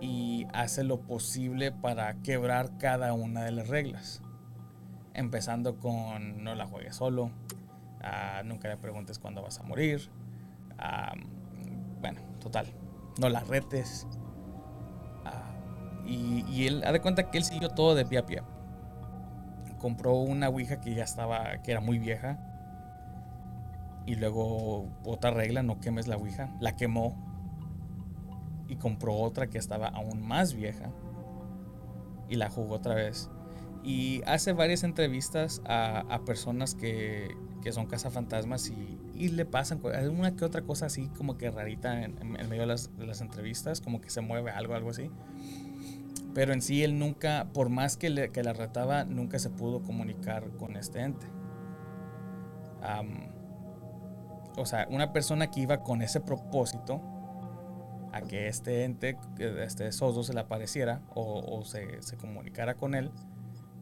[0.00, 4.22] y hace lo posible para quebrar cada una de las reglas.
[5.14, 7.30] Empezando con no la juegues solo,
[8.02, 10.10] ah, nunca le preguntes cuándo vas a morir,
[10.78, 11.14] ah,
[12.00, 12.66] bueno, total,
[13.18, 14.06] no la retes.
[16.06, 18.42] y, y él, ha de cuenta que él siguió todo de pie a pie.
[19.78, 22.38] Compró una Ouija que ya estaba, que era muy vieja.
[24.06, 26.54] Y luego otra regla, no quemes la Ouija.
[26.60, 27.16] La quemó
[28.68, 30.90] y compró otra que estaba aún más vieja
[32.28, 33.30] y la jugó otra vez.
[33.82, 39.80] Y hace varias entrevistas a, a personas que, que son cazafantasmas y, y le pasan
[39.94, 43.06] alguna que otra cosa así como que rarita en, en- en medio de las, de
[43.06, 45.10] las entrevistas, como que se mueve algo, algo así.
[46.34, 49.82] Pero en sí él nunca, por más que, le- que la retaba, nunca se pudo
[49.82, 51.26] comunicar con este ente.
[52.82, 53.28] Am,
[54.56, 57.00] o sea, una persona que iba con ese propósito
[58.12, 62.94] a que este ente, este Soso se le apareciera o, o se, se comunicara con
[62.94, 63.10] él,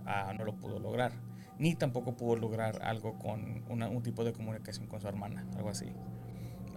[0.06, 1.12] ah, no lo pudo lograr.
[1.58, 5.68] Ni tampoco pudo lograr algo con una- un tipo de comunicación con su hermana, algo
[5.68, 5.92] así.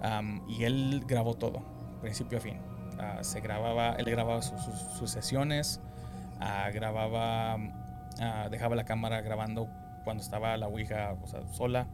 [0.02, 1.64] Am, y él grabó todo,
[2.02, 2.60] principio a fin.
[3.00, 5.80] Ah, se grababa, él grababa sus, sus- sesiones,
[6.42, 7.56] ah, grababa,
[8.20, 9.70] ah, dejaba la cámara grabando
[10.04, 11.88] cuando estaba la Ouija o sea, sola.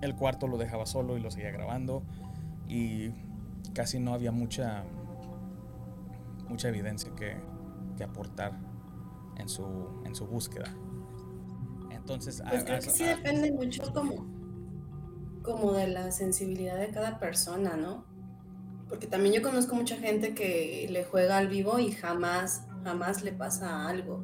[0.00, 2.02] El cuarto lo dejaba solo y lo seguía grabando.
[2.68, 3.10] Y
[3.74, 4.84] casi no había mucha
[6.48, 7.36] mucha evidencia que,
[7.96, 8.52] que aportar
[9.36, 9.64] en su,
[10.04, 10.72] en su búsqueda.
[11.90, 14.26] Entonces, Pues a- creo a- que sí a- depende mucho como,
[15.42, 18.04] como de la sensibilidad de cada persona, ¿no?
[18.88, 23.32] Porque también yo conozco mucha gente que le juega al vivo y jamás, jamás le
[23.32, 24.22] pasa algo.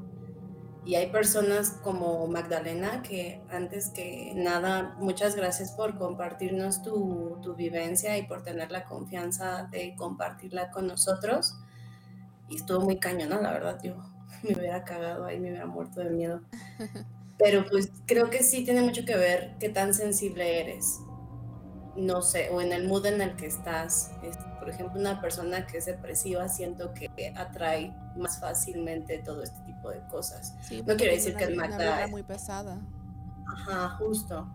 [0.85, 7.55] Y hay personas como Magdalena que antes que nada, muchas gracias por compartirnos tu, tu
[7.55, 11.57] vivencia y por tener la confianza de compartirla con nosotros.
[12.49, 13.94] Y estuvo muy cañona, la verdad, yo
[14.42, 16.40] me hubiera cagado ahí, me hubiera muerto de miedo.
[17.38, 21.00] Pero pues creo que sí tiene mucho que ver qué tan sensible eres.
[21.97, 24.13] No sé, o en el mood en el que estás.
[24.23, 29.61] Es, por ejemplo, una persona que es depresiva siento que atrae más fácilmente todo este
[29.67, 30.55] tipo de cosas.
[30.63, 32.81] Sí, No tiene decir que una- el una Magda vibra es- muy pesada.
[33.47, 34.49] Ajá, justo.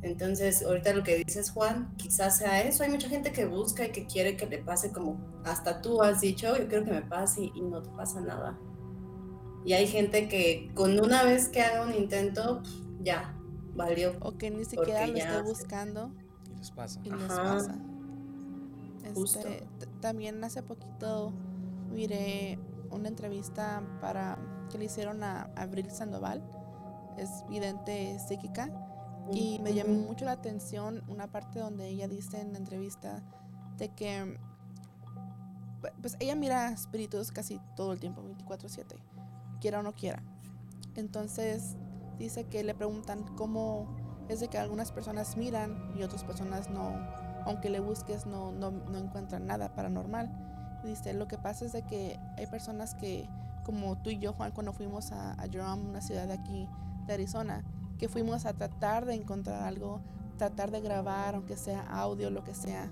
[0.00, 2.84] Entonces, ahorita lo que dices, Juan, quizás sea eso.
[2.84, 6.20] Hay mucha gente que busca y que quiere que le pase como hasta tú has
[6.20, 8.56] dicho, yo quiero que me pase y, y no te pasa nada.
[9.64, 12.62] Y hay gente que con una vez que haga un intento,
[13.00, 13.34] ya,
[13.74, 14.14] valió.
[14.20, 16.12] O que ni siquiera lo esté buscando
[16.58, 17.00] les pasa.
[17.04, 17.42] y les Ajá.
[17.42, 17.74] pasa.
[19.14, 19.38] Justo.
[19.48, 21.32] Este, también hace poquito
[21.90, 22.58] miré
[22.90, 24.38] una entrevista para
[24.70, 26.42] que le hicieron a Abril Sandoval
[27.18, 28.70] es vidente psíquica.
[29.30, 33.22] Y me llamó mucho la atención una parte donde ella dice en la entrevista
[33.76, 34.38] de que
[36.00, 38.96] pues ella mira espíritus casi todo el tiempo, 24/7,
[39.60, 40.22] quiera o no quiera.
[40.94, 41.76] Entonces
[42.18, 43.86] dice que le preguntan cómo
[44.28, 46.92] es de que algunas personas miran y otras personas no,
[47.46, 50.30] aunque le busques no, no, no encuentran nada paranormal.
[50.84, 53.28] Dice, lo que pasa es de que hay personas que,
[53.64, 56.68] como tú y yo, Juan, cuando fuimos a, a Jerome, una ciudad de aquí
[57.06, 57.64] de Arizona,
[57.98, 60.00] que fuimos a tratar de encontrar algo,
[60.36, 62.90] tratar de grabar, aunque sea audio, lo que sea.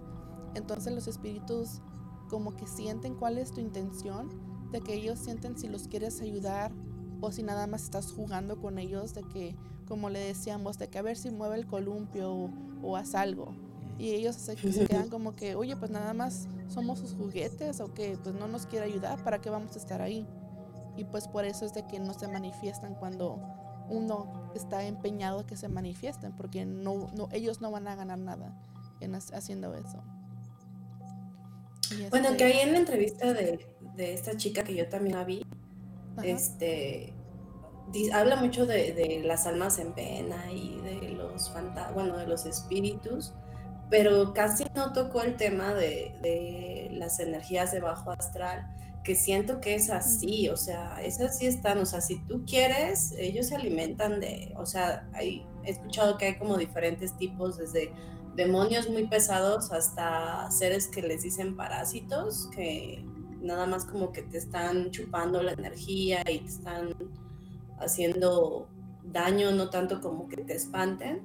[0.55, 1.81] Entonces los espíritus
[2.29, 4.31] como que sienten cuál es tu intención,
[4.73, 6.73] de que ellos sienten si los quieres ayudar
[7.21, 9.57] o si nada más estás jugando con ellos, de que,
[9.87, 12.51] como le decíamos, de que a ver si mueve el columpio o,
[12.83, 13.55] o haz algo.
[13.99, 17.95] Y ellos se, se, quedan como que, oye, pues nada más somos sus juguetes o
[17.95, 20.27] que pues no nos quiere ayudar, ¿para qué vamos a estar ahí?
[20.97, 23.41] Y pues por eso es de que no se manifiestan cuando
[23.89, 28.55] uno está empeñado que se manifiesten, porque no, no, ellos no van a ganar nada
[29.01, 30.03] en haciendo eso.
[31.91, 32.11] Este...
[32.11, 33.65] Bueno, que ahí en la entrevista de,
[33.95, 35.47] de, esta chica que yo también la vi,
[36.17, 36.27] Ajá.
[36.27, 37.15] este
[38.13, 42.47] habla mucho de, de, las almas en pena y de los fantasmas, bueno, de los
[42.47, 43.33] espíritus,
[43.91, 48.67] pero casi no tocó el tema de, de, las energías de bajo astral,
[49.05, 53.15] que siento que es así, o sea, esas sí están, o sea, si tú quieres,
[53.17, 57.93] ellos se alimentan de, o sea, hay, he escuchado que hay como diferentes tipos, desde
[58.35, 63.05] demonios muy pesados hasta seres que les dicen parásitos, que
[63.41, 66.95] nada más como que te están chupando la energía y te están
[67.79, 68.69] haciendo
[69.05, 71.23] daño, no tanto como que te espanten.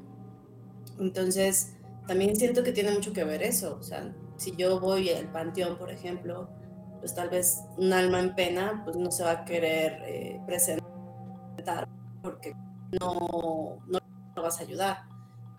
[1.00, 1.76] Entonces,
[2.08, 3.78] también siento que tiene mucho que ver eso.
[3.80, 6.50] O sea, si yo voy al panteón, por ejemplo,
[7.00, 11.88] pues tal vez un alma en pena, pues no se va a querer eh, presentar
[12.22, 12.54] porque
[13.00, 14.00] no, no
[14.36, 15.12] lo vas a ayudar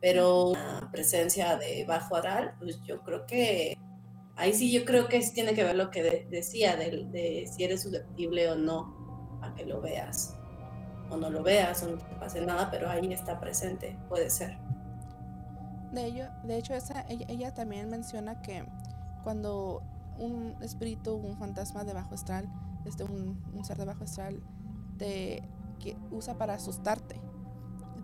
[0.02, 3.78] pero una presencia de bajo aral, pues yo creo que
[4.34, 7.46] ahí sí yo creo que sí tiene que ver lo que de, decía, de, de,
[7.46, 10.36] si eres susceptible o no a que lo veas,
[11.12, 14.58] o no lo veas, o no te pase nada, pero ahí está presente, puede ser.
[15.92, 18.64] De, ello, de hecho, esa, ella, ella también menciona que
[19.22, 19.82] cuando
[20.18, 22.48] un espíritu, un fantasma de bajo astral,
[22.84, 24.42] este, un, un ser de bajo astral,
[24.98, 25.42] te
[25.82, 27.20] que usa para asustarte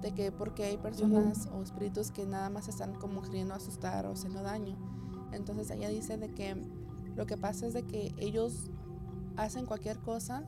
[0.03, 1.61] de que porque hay personas uh -huh.
[1.61, 4.77] o espíritus que nada más están como queriendo asustar o haciendo daño.
[5.33, 6.57] Entonces ella dice de que
[7.17, 8.71] lo que pasa es de que ellos
[9.37, 10.45] hacen cualquier cosa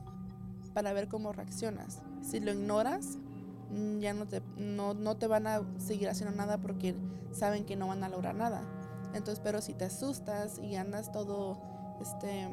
[0.73, 2.01] para ver cómo reaccionas.
[2.21, 3.17] Si lo ignoras,
[3.71, 6.95] mm, ya no te, no, no te van a seguir haciendo nada porque
[7.31, 8.63] saben que no van a lograr nada.
[9.13, 11.59] Entonces, pero si te asustas y andas todo,
[12.01, 12.47] este,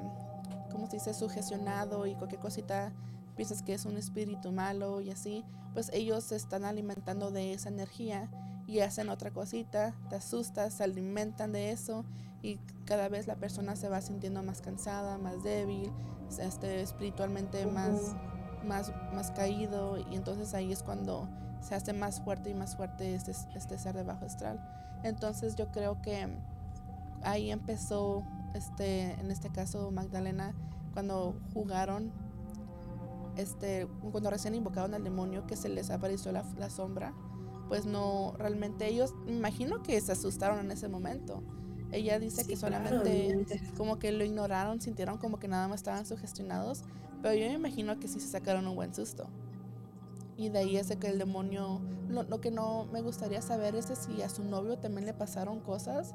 [0.70, 1.14] ¿cómo se dice?
[1.14, 2.92] Sugestionado y cualquier cosita
[3.36, 7.68] piensas que es un espíritu malo y así, pues ellos se están alimentando de esa
[7.68, 8.28] energía
[8.66, 12.04] y hacen otra cosita, te asustas, se alimentan de eso
[12.42, 15.92] y cada vez la persona se va sintiendo más cansada, más débil,
[16.38, 17.72] este, espiritualmente uh -huh.
[17.72, 18.16] más,
[18.64, 21.28] más, más caído y entonces ahí es cuando
[21.60, 24.60] se hace más fuerte y más fuerte este, este ser de bajo astral.
[25.02, 26.28] Entonces yo creo que
[27.22, 30.54] ahí empezó, este, en este caso Magdalena,
[30.92, 32.12] cuando jugaron
[33.36, 37.14] este, cuando recién invocaron al demonio que se les apareció la, la, sombra,
[37.68, 41.42] pues no, realmente ellos, me imagino que se asustaron en ese momento.
[41.92, 45.80] Ella dice sí, que solamente claro, como que lo ignoraron, sintieron como que nada más
[45.80, 46.82] estaban sugestionados,
[47.22, 49.28] pero yo me imagino que sí se sacaron un buen susto.
[50.36, 53.74] Y de ahí es de que el demonio, lo, lo que no me gustaría saber
[53.74, 56.14] es si a su novio también le pasaron cosas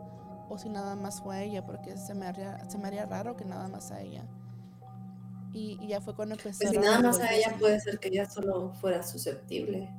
[0.49, 3.35] o si nada más fue a ella, porque se me haría, se me haría raro
[3.35, 4.25] que nada más a ella.
[5.51, 6.59] Y, y, ya fue cuando empezó.
[6.59, 9.89] Pues si nada más a ella puede ser que ella solo fuera susceptible.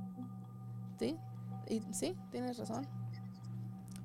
[0.99, 1.17] Sí,
[1.69, 2.87] y, sí, tienes razón.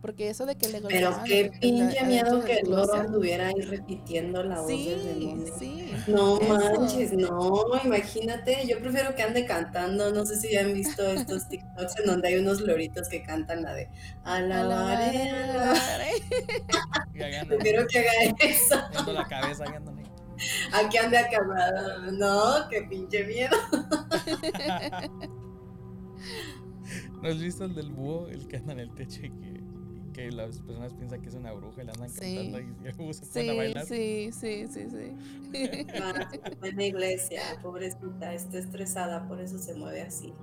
[0.01, 4.41] Porque eso de que le Pero qué pinche miedo que el loro anduviera ahí repitiendo
[4.43, 5.53] la voz sí, del demonio.
[5.59, 6.53] Sí, no eso.
[6.53, 11.99] manches, no, imagínate, yo prefiero que ande cantando, no sé si han visto estos TikToks
[11.99, 13.89] en donde hay unos loritos que cantan la de
[14.23, 16.13] alabaré, alabaré.
[17.47, 19.11] prefiero que haga eso.
[19.11, 19.65] la cabeza,
[20.71, 22.11] Aquí ande acabado.
[22.13, 23.57] No, qué pinche miedo.
[27.21, 28.27] ¿No has visto el del búho?
[28.29, 29.58] El que anda en el techo y que,
[30.19, 32.35] que las personas piensan que es una bruja y le andan sí.
[32.35, 33.85] cantando y se sí, a bailar.
[33.85, 35.85] Sí, sí, sí, sí.
[36.01, 36.29] Ah,
[36.63, 40.33] en la iglesia, pobrecita, está estresada, por eso se mueve así.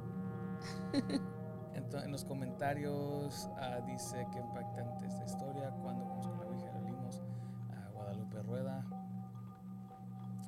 [1.74, 5.70] Entonces, en los comentarios uh, dice que impactante esta historia.
[5.82, 7.22] Cuando conozco la Ouija, leímos
[7.70, 8.86] a Guadalupe Rueda.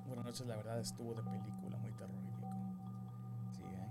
[0.07, 2.49] Buenas noches, la verdad estuvo de película, muy terrorífico.
[3.53, 3.89] Sí, ¿eh?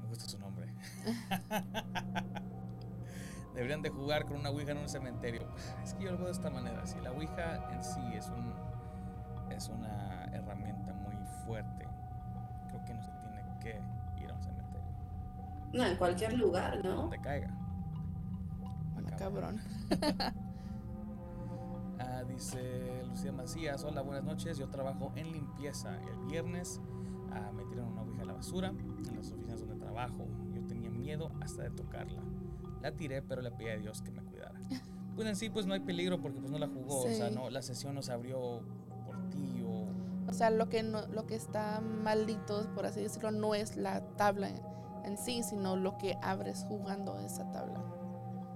[0.00, 0.72] Me gusta su nombre.
[3.58, 5.42] Deberían de jugar con una Ouija en un cementerio.
[5.82, 6.86] Es que yo lo veo de esta manera.
[6.86, 8.54] Si la Ouija en sí es un
[9.50, 11.88] es una herramienta muy fuerte,
[12.68, 13.80] creo que no se tiene que
[14.22, 14.86] ir a un cementerio.
[15.72, 16.94] No, en cualquier lugar, ¿no?
[16.94, 17.50] Donde caiga.
[18.94, 19.60] Bueno, cabrón.
[22.00, 24.56] Ah, dice Lucía Macías, hola, buenas noches.
[24.56, 25.96] Yo trabajo en limpieza.
[25.96, 26.80] El viernes
[27.32, 30.28] ah, me tiraron una ouija a la basura en las oficinas donde trabajo.
[30.54, 32.22] Yo tenía miedo hasta de tocarla.
[32.82, 34.58] La tiré, pero le pedí a Dios que me cuidara.
[35.16, 37.00] Pues en sí, pues no hay peligro porque pues no la jugó.
[37.04, 38.62] O sea, no, la sesión no se abrió
[39.04, 39.86] por ti o...
[40.28, 44.02] O sea, lo que no, lo que está maldito, por así decirlo, no es la
[44.16, 44.50] tabla
[45.04, 47.80] en sí, sino lo que abres jugando esa tabla.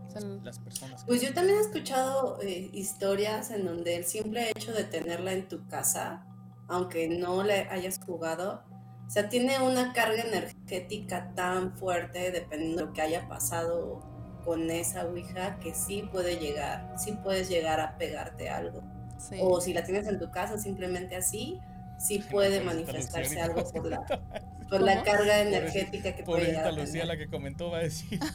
[0.06, 1.08] O sea, el- Las personas que...
[1.08, 5.48] Pues yo también he escuchado eh, historias en donde el simple hecho de tenerla en
[5.48, 6.26] tu casa,
[6.68, 8.62] aunque no le hayas jugado,
[9.06, 14.00] o sea, tiene una carga energética tan fuerte, dependiendo de lo que haya pasado
[14.44, 18.82] con esa Ouija, que sí puede llegar, sí puedes llegar a pegarte algo.
[19.18, 19.36] sí.
[19.40, 21.58] O si la tienes en tu casa simplemente así,
[21.98, 24.04] sí puede manifestarse algo por la,
[24.68, 28.18] por la carga energética que puede llegar a Lucía, la que comentó, va a decir...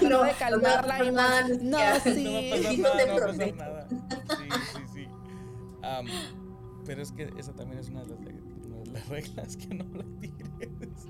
[0.00, 2.00] De calmarla nada, no- ni no, siquiera.
[2.00, 2.22] sí.
[2.24, 3.56] no va a pasar No nada, te no va a pasar prometo.
[3.56, 3.88] nada.
[3.88, 5.08] Sí, sí, sí.
[5.82, 6.06] Am,
[6.84, 8.18] pero es que esa también es una de las,
[8.66, 11.06] una de las reglas, que no la tires.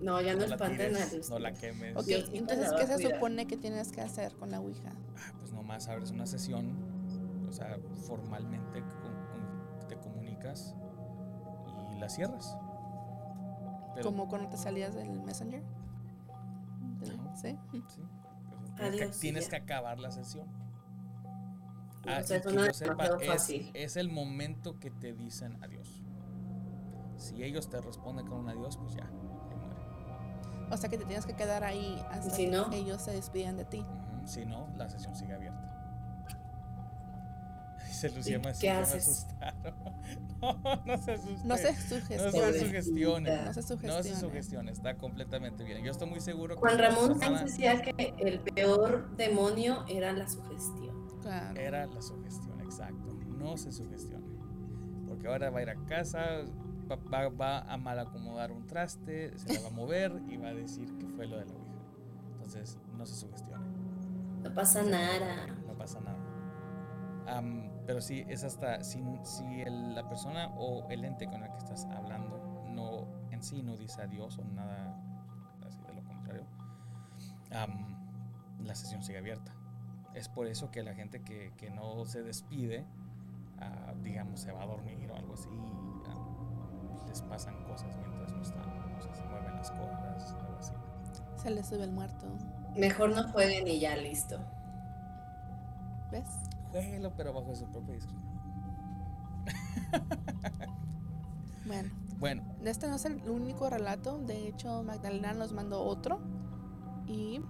[0.00, 1.34] No, ya no, la espanten a tires, Lucía.
[1.34, 1.96] no la quemes.
[1.96, 3.14] Ok, entonces, la ¿qué a se cuidar.
[3.14, 4.90] supone que tienes que hacer con la Ouija?
[5.16, 6.74] Ah, pues nomás abres una sesión,
[7.48, 10.74] o sea, formalmente con- con- te comunicas
[11.94, 12.56] y la cierras.
[13.94, 15.62] Pero- Como cuando te salías del Messenger.
[17.00, 17.18] Del-.
[17.34, 17.58] ¿Sí?
[17.70, 17.82] Sí,
[18.48, 19.50] pero tienes, Adiós, que, tienes ya.
[19.50, 20.46] que acabar la sesión.
[22.06, 23.04] No, Ah, o sea, y que yo sepa,
[23.74, 26.00] es, el momento que te dicen adiós.
[27.18, 29.10] Si ellos te responden con un adiós, pues ya.
[30.70, 32.70] O sea que te tienes que quedar ahí hasta si que no?
[32.72, 33.78] ellos se despiden de ti.
[33.80, 35.66] Ujú, Si no, la sesión sigue abierta.
[37.88, 39.08] Dice Lucía ¿Y Macías, qué me haces?
[39.08, 39.74] asustaron.
[40.40, 40.54] No,
[40.86, 41.46] no se asuste.
[41.46, 42.52] No se No se sugestiona.
[42.58, 43.30] sugestione.
[43.30, 44.16] No se No se sugestione.
[44.20, 45.84] sugestione, está completamente bien.
[45.84, 50.26] Yo estoy muy seguro que Juan Ramón Sainz decía que el peor demonio era la
[50.28, 51.10] sugestión.
[51.20, 51.60] Claro.
[51.60, 53.12] era la sugestión, exacto.
[53.36, 54.24] No se sugestione.
[55.06, 56.40] Porque ahora va a ir a casa,
[56.96, 60.54] va, va- a mal acomodar un traste, se la va a mover y va a
[60.54, 61.70] decir que fue lo de la Ouija.
[62.32, 63.64] Entonces, no se sugestione.
[64.42, 65.46] No pasa nada.
[65.66, 66.18] no pasa nada.
[67.26, 71.50] Am, pero sí, es hasta si, si el- la persona o el ente con el
[71.52, 74.96] que estás hablando no en sí no dice adiós o nada
[75.66, 76.44] así de lo contrario,
[77.52, 77.96] am,
[78.64, 79.52] la sesión sigue abierta.
[80.14, 82.84] Es por eso que la gente que, que no se despide,
[83.60, 85.48] ah, digamos, se va a dormir o algo así,
[87.10, 88.62] les pasan cosas mientras no están,
[88.98, 90.72] o sea, se mueven las cosas, algo así.
[91.36, 92.26] Se le sube el muerto.
[92.76, 94.38] Mejor no jueguen y ya listo.
[96.12, 96.26] ¿Ves?
[96.70, 98.30] Jueguelo, pero bajo su propia discreción.
[101.66, 104.18] Bueno, Bueno, este no es el único relato.
[104.18, 106.18] De hecho, Magdalena nos mandó otro.
[107.06, 107.40] Y.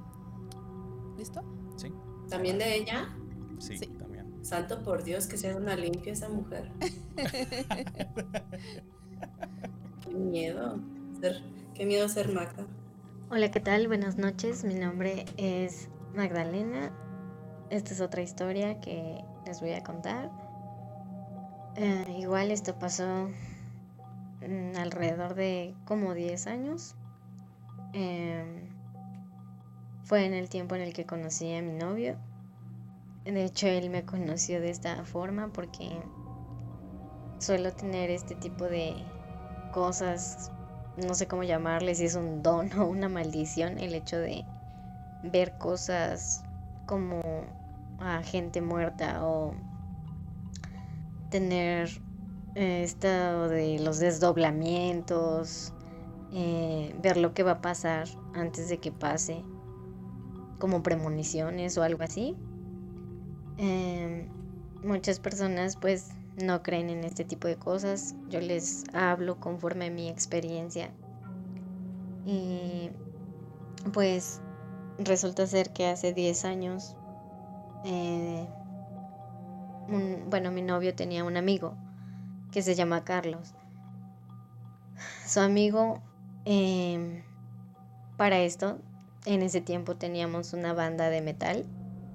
[1.16, 1.42] ¿Listo?
[1.76, 1.90] sí,
[2.28, 3.08] También de ella,
[3.58, 3.86] sí, Sí.
[3.98, 4.44] también.
[4.44, 6.70] santo por Dios, que sea una limpia esa mujer.
[10.04, 10.78] qué miedo.
[11.74, 12.66] Qué miedo ser Magda.
[13.30, 13.86] Hola, ¿qué tal?
[13.88, 14.64] Buenas noches.
[14.64, 16.92] Mi nombre es Magdalena.
[17.70, 20.30] Esta es otra historia que les voy a contar.
[21.76, 23.30] Eh, igual esto pasó
[24.46, 26.96] mm, alrededor de como 10 años.
[27.92, 28.68] Em,
[30.04, 32.16] fue en el tiempo en el que conocí a mi novio.
[33.24, 35.88] De hecho, él me conoció de esta forma porque
[37.38, 38.94] suelo tener este tipo de
[39.70, 40.50] cosas
[40.96, 44.44] no sé cómo llamarle, si es un don o una maldición, el hecho de
[45.22, 46.42] ver cosas
[46.86, 47.20] como
[47.98, 49.54] a gente muerta o
[51.28, 51.90] tener
[52.54, 55.72] eh, esto de los desdoblamientos,
[56.32, 59.44] eh, ver lo que va a pasar antes de que pase,
[60.58, 62.34] como premoniciones o algo así.
[63.58, 64.26] Eh,
[64.82, 66.08] muchas personas pues
[66.42, 68.14] no creen en este tipo de cosas.
[68.28, 70.90] Yo les hablo conforme a mi experiencia.
[72.26, 72.90] Y
[73.92, 74.40] pues
[74.98, 76.96] resulta ser que hace 10 años,
[77.84, 78.46] eh,
[79.88, 81.74] un- bueno, mi novio tenía un amigo
[82.52, 83.54] que se llama Carlos.
[85.26, 86.00] Su amigo,
[86.44, 87.22] eh,
[88.16, 88.78] para esto,
[89.24, 91.64] en ese tiempo teníamos una banda de metal.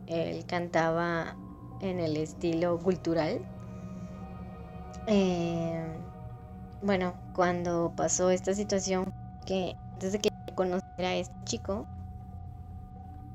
[0.07, 1.35] Él cantaba
[1.81, 3.39] en el estilo cultural.
[5.07, 5.85] Eh,
[6.81, 9.11] bueno, cuando pasó esta situación
[9.45, 11.85] que antes de que conociera a este chico,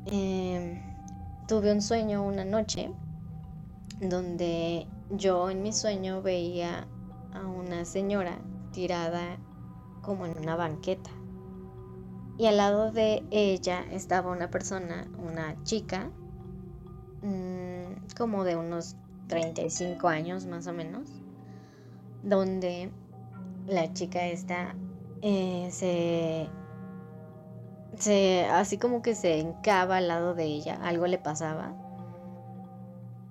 [0.06, 0.80] em,
[1.46, 2.90] tuve un sueño una noche
[4.00, 6.88] donde yo en mi sueño veía
[7.34, 8.36] a una señora
[8.72, 9.38] tirada
[10.02, 11.10] como en una banqueta.
[12.38, 16.10] Y al lado de ella estaba una persona, una chica,
[17.22, 18.96] mm, como de unos
[19.28, 21.19] 35 años más o menos,
[22.22, 22.90] donde
[23.66, 24.74] la chica esta
[25.22, 26.48] eh, se,
[27.96, 31.74] se, así como que se encaba al lado de ella, algo le pasaba.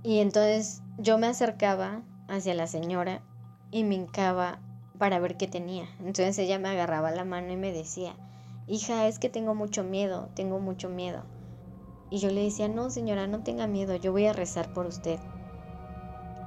[0.04, 3.22] Y entonces yo me acercaba hacia la señora
[3.72, 4.60] y me hincaba
[4.98, 5.86] para ver qué tenía.
[6.00, 8.16] Entonces ella me agarraba la mano y me decía,
[8.68, 11.24] hija, es que tengo mucho miedo, tengo mucho miedo.
[12.12, 15.20] Y yo le decía, no señora, no tenga miedo, yo voy a rezar por usted.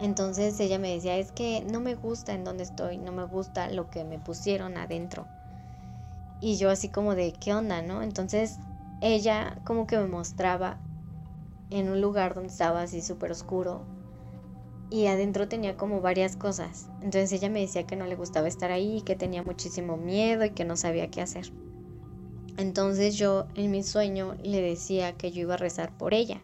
[0.02, 3.70] Entonces ella me decía, es que no me gusta en donde estoy, no me gusta
[3.70, 5.26] lo que me pusieron adentro.
[6.40, 8.02] Y yo así como de, ¿qué onda, no?
[8.02, 8.58] Entonces
[9.00, 10.76] ella como que me mostraba
[11.70, 13.86] en un lugar donde estaba así súper oscuro
[14.90, 16.88] y adentro tenía como varias cosas.
[17.00, 20.50] Entonces ella me decía que no le gustaba estar ahí, que tenía muchísimo miedo y
[20.50, 21.52] que no sabía qué hacer.
[22.56, 26.42] Entonces yo en mi sueño le decía que yo iba a rezar por ella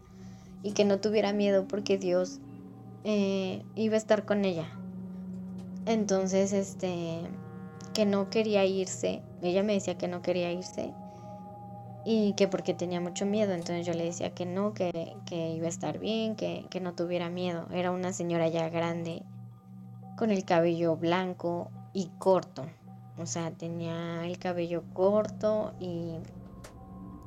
[0.62, 2.40] y que no tuviera miedo porque Dios
[3.04, 4.68] eh, iba a estar con ella.
[5.86, 7.22] Entonces, este,
[7.94, 9.22] que no quería irse.
[9.42, 10.92] Ella me decía que no quería irse
[12.04, 13.52] y que porque tenía mucho miedo.
[13.52, 17.28] Entonces yo le decía que no, que, iba a estar bien, que, que no tuviera
[17.28, 17.66] miedo.
[17.72, 19.22] Era una señora ya grande,
[20.16, 22.64] con el cabello blanco y corto.
[23.18, 26.14] O sea, tenía el cabello corto y,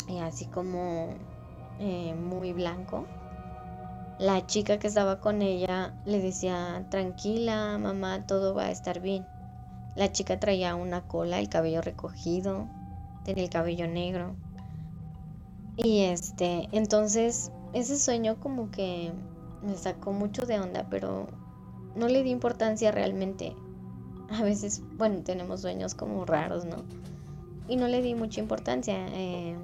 [0.08, 1.10] y así como
[1.80, 3.06] eh, muy blanco.
[4.22, 9.26] La chica que estaba con ella le decía, tranquila, mamá, todo va a estar bien.
[9.96, 12.68] La chica traía una cola, el cabello recogido,
[13.26, 14.36] tenía el cabello negro.
[15.76, 19.12] Y este, entonces ese sueño como que
[19.64, 21.26] me sacó mucho de onda, pero
[21.96, 23.56] no le di importancia realmente.
[24.30, 26.84] A veces, bueno, tenemos sueños como raros, ¿no?
[27.68, 29.04] Y no le di mucha importancia.
[29.14, 29.58] Eh,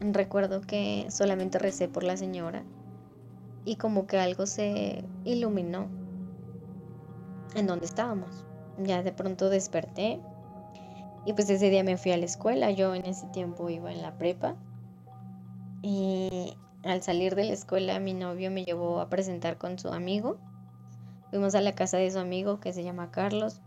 [0.00, 2.64] recuerdo que solamente recé por la señora
[3.64, 5.88] y como que algo se iluminó
[7.54, 8.44] en donde estábamos.
[8.78, 10.20] Ya de pronto desperté
[11.26, 12.70] y pues ese día me fui a la escuela.
[12.70, 14.56] Yo en ese tiempo iba en la prepa
[15.82, 20.38] y al salir de la escuela mi novio me llevó a presentar con su amigo.
[21.30, 23.60] Fuimos a la casa de su amigo que se llama Carlos.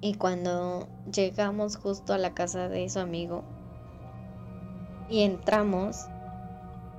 [0.00, 3.42] Y cuando llegamos justo a la casa de su amigo
[5.08, 6.08] y entramos,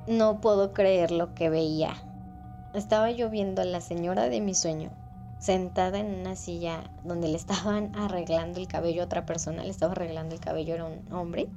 [0.08, 1.96] no puedo creer lo que veía.
[2.74, 4.92] Estaba yo viendo a la señora de mi sueño,
[5.40, 9.94] sentada en una silla donde le estaban arreglando el cabello a otra persona, le estaba
[9.94, 11.50] arreglando el cabello, era un hombre,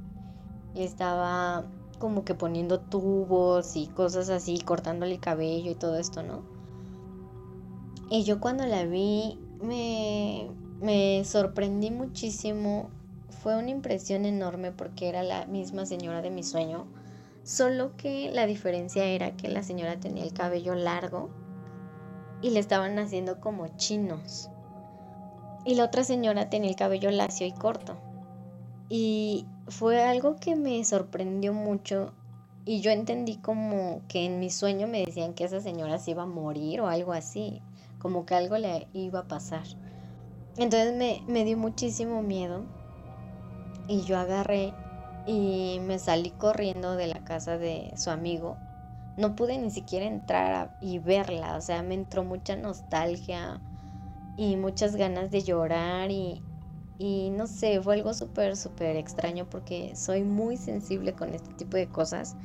[0.74, 1.64] y estaba
[1.98, 6.42] como que poniendo tubos y cosas así, cortándole el cabello y todo esto, ¿no?
[8.10, 10.48] Y yo cuando la vi me,
[10.80, 12.90] me sorprendí muchísimo,
[13.42, 16.86] fue una impresión enorme porque era la misma señora de mi sueño
[17.48, 21.30] Solo que la diferencia era que la señora tenía el cabello largo
[22.42, 24.50] y le estaban haciendo como chinos.
[25.64, 27.96] Y la otra señora tenía el cabello lacio y corto.
[28.90, 32.12] Y fue algo que me sorprendió mucho
[32.66, 36.24] y yo entendí como que en mi sueño me decían que esa señora se iba
[36.24, 37.62] a morir o algo así,
[37.98, 39.64] como que algo le iba a pasar.
[40.58, 42.66] Entonces me, me dio muchísimo miedo
[43.88, 44.74] y yo agarré
[45.28, 48.62] y me salí corriendo de la casa de su amigo.
[49.16, 53.64] No pude ni siquiera entrar y verla, o sea, me entró mucha nostalgia
[54.36, 56.46] y muchas ganas de llorar y,
[56.98, 61.76] y no sé, fue algo súper, súper extraño porque soy muy sensible con este tipo
[61.76, 62.38] de cosas.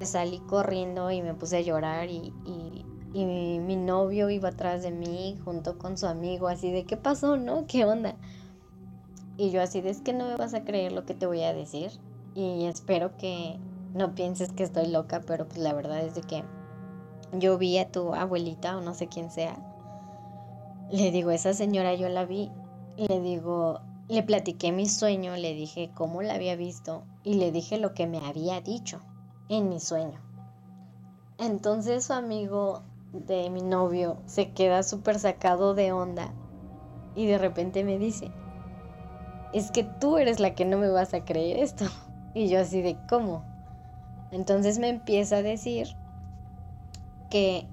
[0.00, 3.24] Me salí corriendo y me puse a llorar y, y, y
[3.60, 7.66] mi novio iba atrás de mí junto con su amigo, así de, ¿qué pasó, no?
[7.66, 8.18] ¿Qué onda?
[9.40, 11.54] Y yo así es que no me vas a creer lo que te voy a
[11.54, 11.92] decir.
[12.34, 13.58] Y espero que
[13.94, 16.44] no pienses que estoy loca, pero pues la verdad es de que
[17.32, 19.56] yo vi a tu abuelita o no sé quién sea.
[20.90, 22.50] Le digo, esa señora yo la vi.
[22.98, 27.78] Le digo, le platiqué mi sueño, le dije cómo la había visto y le dije
[27.78, 29.00] lo que me había dicho
[29.48, 30.20] en mi sueño.
[31.38, 32.82] Entonces su amigo
[33.14, 36.34] de mi novio se queda súper sacado de onda
[37.14, 38.30] y de repente me dice,
[39.52, 41.84] es que tú eres la que no me vas a creer esto.
[42.32, 43.42] Y yo así de, ¿cómo?
[44.30, 45.96] Entonces me empieza a decir
[47.28, 47.66] que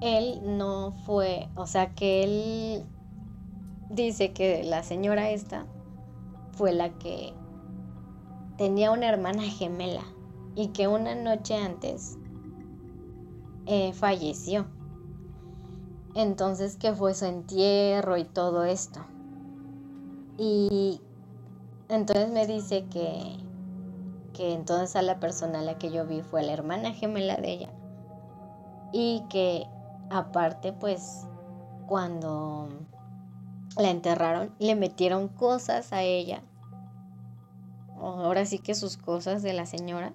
[0.00, 2.82] él no fue, o sea, que él
[3.88, 5.66] dice que la señora esta
[6.56, 7.32] fue la que
[8.58, 10.04] tenía una hermana gemela
[10.56, 12.16] y que una noche antes
[13.66, 14.66] eh, falleció.
[16.14, 19.13] Entonces que fue su entierro y todo esto.
[20.36, 21.00] Y
[21.88, 23.36] entonces me dice que,
[24.32, 27.52] que entonces a la persona a la que yo vi fue la hermana gemela de
[27.52, 27.70] ella.
[28.92, 29.66] Y que
[30.10, 31.26] aparte pues
[31.86, 32.68] cuando
[33.76, 36.42] la enterraron le metieron cosas a ella.
[37.96, 40.12] Ahora sí que sus cosas de la señora.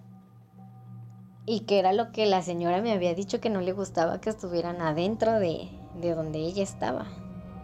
[1.46, 4.30] Y que era lo que la señora me había dicho que no le gustaba que
[4.30, 7.06] estuvieran adentro de, de donde ella estaba.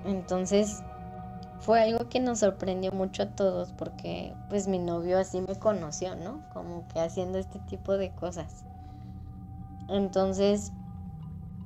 [0.06, 0.82] Entonces
[1.60, 6.16] fue algo que nos sorprendió mucho a todos porque pues mi novio así me conoció,
[6.16, 6.42] ¿no?
[6.54, 8.64] Como que haciendo este tipo de cosas.
[9.88, 10.72] Entonces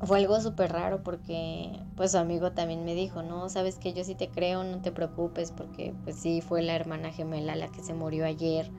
[0.01, 4.03] fue algo súper raro porque pues su amigo también me dijo, no, sabes que yo
[4.03, 7.83] sí te creo, no te preocupes porque pues sí fue la hermana gemela la que
[7.83, 8.71] se murió ayer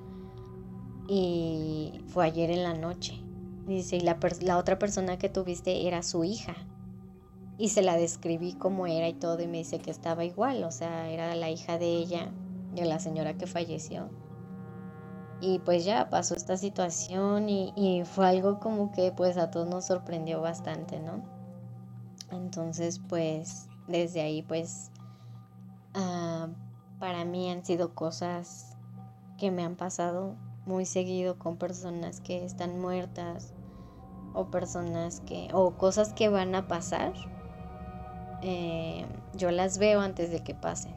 [1.09, 3.15] y fue ayer en la noche.
[3.67, 6.57] Dice, y la, la otra persona que tuviste era su hija
[7.61, 10.73] y se la describí como era y todo y me dice que estaba igual, o
[10.73, 12.33] sea, era la hija de ella,
[12.75, 14.09] de la señora que falleció.
[15.43, 19.85] Y pues ya pasó esta situación y, fue algo como que pues a todos nos
[19.85, 21.23] sorprendió bastante, ¿no?
[22.31, 24.91] Entonces pues desde ahí pues
[25.93, 26.49] ah,
[26.99, 28.75] para mí han sido cosas
[29.37, 30.35] que me han pasado
[30.65, 33.53] muy seguido con personas que están muertas
[34.33, 37.13] o personas que o cosas que van a pasar
[38.43, 40.95] eh, yo las veo antes de que pasen.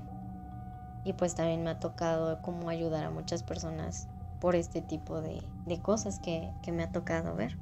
[1.04, 4.08] Y pues también me ha tocado como ayudar a muchas personas
[4.40, 5.42] por este tipo de,
[5.82, 7.58] cosas que, que, me ha tocado ver.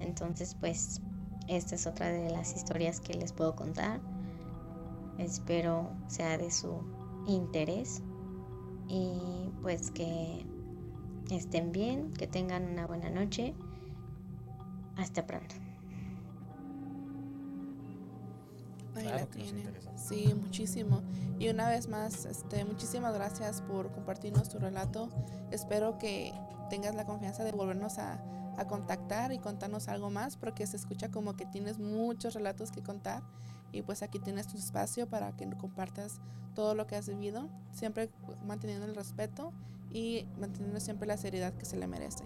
[0.00, 1.00] Entonces pues
[1.48, 4.00] esta es otra de las historias que les puedo contar.
[5.18, 6.80] Espero sea de su
[7.26, 8.02] interés
[8.88, 10.44] y pues que
[11.30, 13.54] estén bien, que tengan una buena noche.
[14.96, 15.63] Hasta pronto.
[19.96, 21.02] Sí, muchísimo.
[21.38, 25.08] Y una vez más, este, muchísimas gracias por compartirnos tu relato.
[25.50, 26.32] Espero que
[26.70, 28.22] tengas la confianza de volvernos a,
[28.56, 32.82] a contactar y contarnos algo más, porque se escucha como que tienes muchos relatos que
[32.82, 33.22] contar.
[33.72, 36.20] Y pues aquí tienes tu espacio para que compartas
[36.54, 38.10] todo lo que has vivido, siempre
[38.46, 39.52] manteniendo el respeto
[39.92, 42.24] y manteniendo siempre la seriedad que se le merece.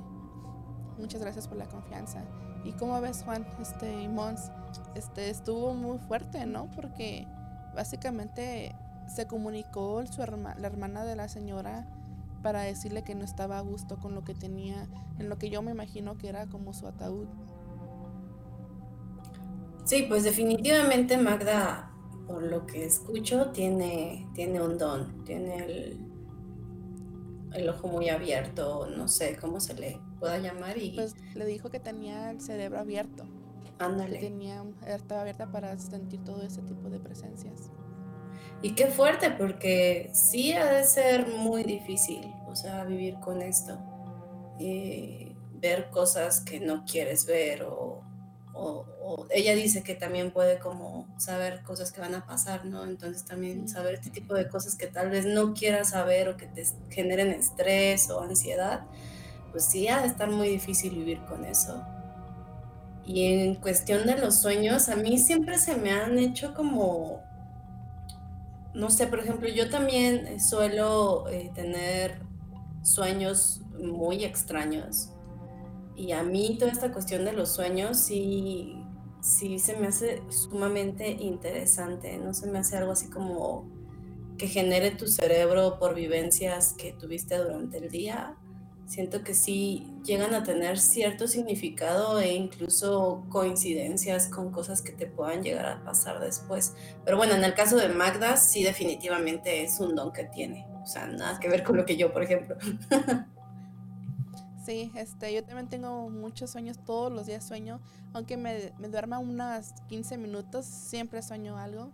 [0.99, 2.25] Muchas gracias por la confianza.
[2.69, 3.47] ¿Y cómo ves, Juan?
[3.63, 4.51] Este, Mons,
[4.95, 6.71] este, estuvo muy fuerte, ¿no?
[6.77, 7.27] Porque
[7.75, 8.75] básicamente
[9.07, 11.89] se comunicó su la hermana de la señora
[12.43, 14.87] para decirle que no estaba a gusto con lo que tenía,
[15.19, 17.27] en lo que yo me imagino que era como su ataúd.
[19.85, 21.91] Sí, pues definitivamente Magda,
[22.27, 26.07] por lo que escucho, tiene, tiene un don, tiene el,
[27.55, 30.79] el ojo muy abierto, no sé cómo se le pueda llamar.
[30.79, 30.91] Y...
[30.91, 33.25] Pues le dijo que tenía el cerebro abierto.
[33.79, 34.19] Ándale.
[34.19, 37.71] Que tenía, estaba abierta para sentir todo ese tipo de presencias.
[38.61, 43.79] Y qué fuerte, porque sí ha de ser muy difícil, o sea, vivir con esto.
[44.59, 48.03] Eh, ver cosas que no quieres ver o
[48.61, 52.85] o, ella dice que también puede como saber cosas que van a pasar, ¿no?
[52.85, 56.47] Entonces también saber este tipo de cosas que tal vez no quieras saber o que
[56.47, 58.85] te generen estrés o ansiedad,
[59.59, 61.85] pues sí ha de estar muy difícil vivir con eso.
[63.05, 67.25] Y en cuestión de los sueños, a mí siempre se me han hecho como,
[68.73, 72.21] no sé, por ejemplo, yo también suelo eh, tener
[72.83, 75.11] sueños muy extraños
[75.97, 78.81] y a mí toda esta cuestión de los sueños sí,
[79.21, 83.69] sí se me hace sumamente interesante, no se me hace algo así como
[84.39, 88.37] que genere tu cerebro por vivencias que tuviste durante el día.
[88.89, 95.05] Siento que sí llegan a tener cierto significado e incluso coincidencias con cosas que te
[95.05, 96.73] puedan llegar a pasar después.
[97.05, 100.67] Pero bueno, en el caso de Magda, sí definitivamente es un don que tiene.
[100.83, 102.57] O sea, nada que ver con lo que yo, por ejemplo.
[104.65, 107.81] Sí, este, yo también tengo muchos sueños, todos los días sueño,
[108.13, 111.91] aunque me, me duerma unas 15 minutos, siempre sueño algo,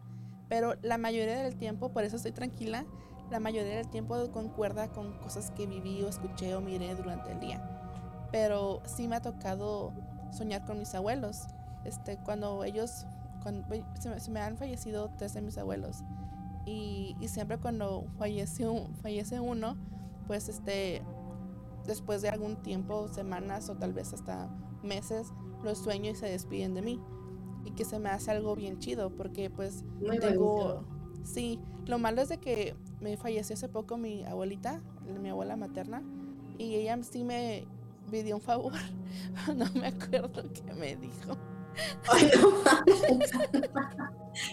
[0.49, 2.85] pero la mayoría del tiempo, por eso estoy tranquila,
[3.31, 7.41] la mayoría del tiempo concuerda con cosas que viví o escuché o miré durante el
[7.41, 7.63] día.
[8.31, 9.93] Pero sí me ha tocado
[10.31, 11.47] soñar con mis abuelos.
[11.85, 13.07] Este, cuando ellos,
[13.43, 13.67] cuando,
[13.99, 16.03] se, me, han fallecido tres de mis abuelos.
[16.67, 18.67] Y, y siempre cuando fallece,
[19.03, 19.77] fallece uno,
[20.27, 21.03] pues este,
[21.87, 24.49] después de algún tiempo, semanas o tal vez hasta
[24.83, 27.01] meses, los sueño y se despiden de mí.
[27.65, 29.85] Y que se me hace algo bien chido porque pues
[30.21, 30.85] tengo,
[31.25, 34.81] Sí, lo malo es de que me falleció hace poco mi abuelita,
[35.21, 36.01] mi abuela materna,
[36.59, 37.67] y ella sí me
[38.11, 38.75] pidió un favor.
[39.55, 41.39] No me acuerdo qué me dijo.
[42.11, 42.51] Ay, no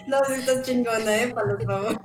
[0.06, 2.00] No, si estás chingona, eh, para los favor.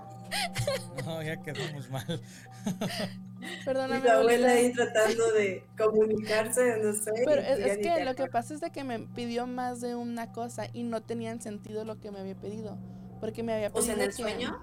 [1.05, 2.22] No, ya quedamos mal.
[3.65, 4.01] Perdóname.
[4.01, 7.11] Mi abuela ahí tratando de comunicarse, no sé.
[7.26, 10.32] Pero es, es que lo que pasa es de que me pidió más de una
[10.32, 12.78] cosa y no tenían sentido lo que me había pedido.
[13.20, 13.80] Porque me había pedido.
[13.84, 14.57] ¿O sea, en el que- sueño?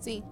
[0.00, 0.24] Sí.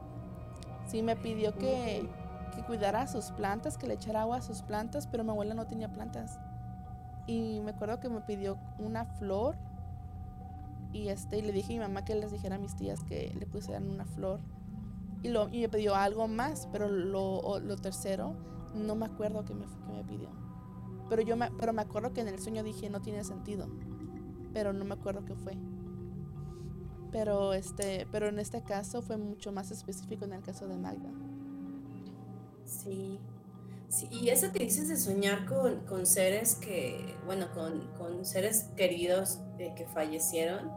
[0.87, 2.09] Sí, me pidió que,
[2.55, 5.55] que cuidara a sus plantas, que le echara agua a sus plantas, pero mi abuela
[5.55, 6.39] no tenía plantas.
[7.27, 9.57] Y me acuerdo que me pidió una flor.
[10.93, 13.33] Y este, y le dije a mi mamá que les dijera a mis tías que
[13.39, 14.41] le pusieran una flor.
[15.23, 18.35] Y, lo, y me pidió algo más, pero lo, lo tercero,
[18.75, 20.31] no me acuerdo qué me, qué me pidió.
[21.09, 23.69] Pero yo me, pero me acuerdo que en el sueño dije no tiene sentido.
[24.53, 25.57] Pero no me acuerdo qué fue.
[27.13, 31.11] Pero este, pero en este caso fue mucho más específico en el caso de Magda.
[32.65, 33.19] Sí.
[33.89, 38.69] Sí, y eso que dices de soñar con, con seres que, bueno, con, con seres
[38.77, 40.71] queridos que fallecieron,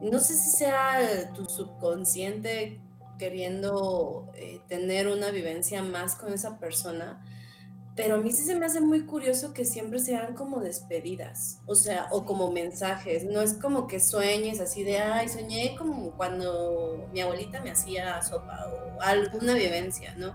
[0.00, 2.80] no sé si sea tu subconsciente
[3.18, 7.24] queriendo eh, tener una vivencia más con esa persona,
[7.94, 11.74] pero a mí sí se me hace muy curioso que siempre sean como despedidas, o
[11.74, 17.08] sea, o como mensajes, no es como que sueñes así de, ay, soñé como cuando
[17.12, 20.34] mi abuelita me hacía sopa o alguna vivencia, ¿no?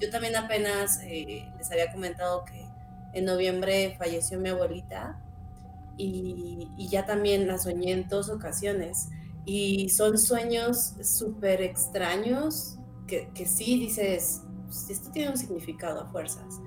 [0.00, 2.66] Yo también apenas eh, les había comentado que
[3.12, 5.20] en noviembre falleció mi abuelita
[5.96, 9.08] y, y ya también la soñé en dos ocasiones.
[9.44, 16.06] Y son sueños súper extraños que, que sí dices, "Pues, esto tiene un significado a
[16.06, 16.60] fuerzas.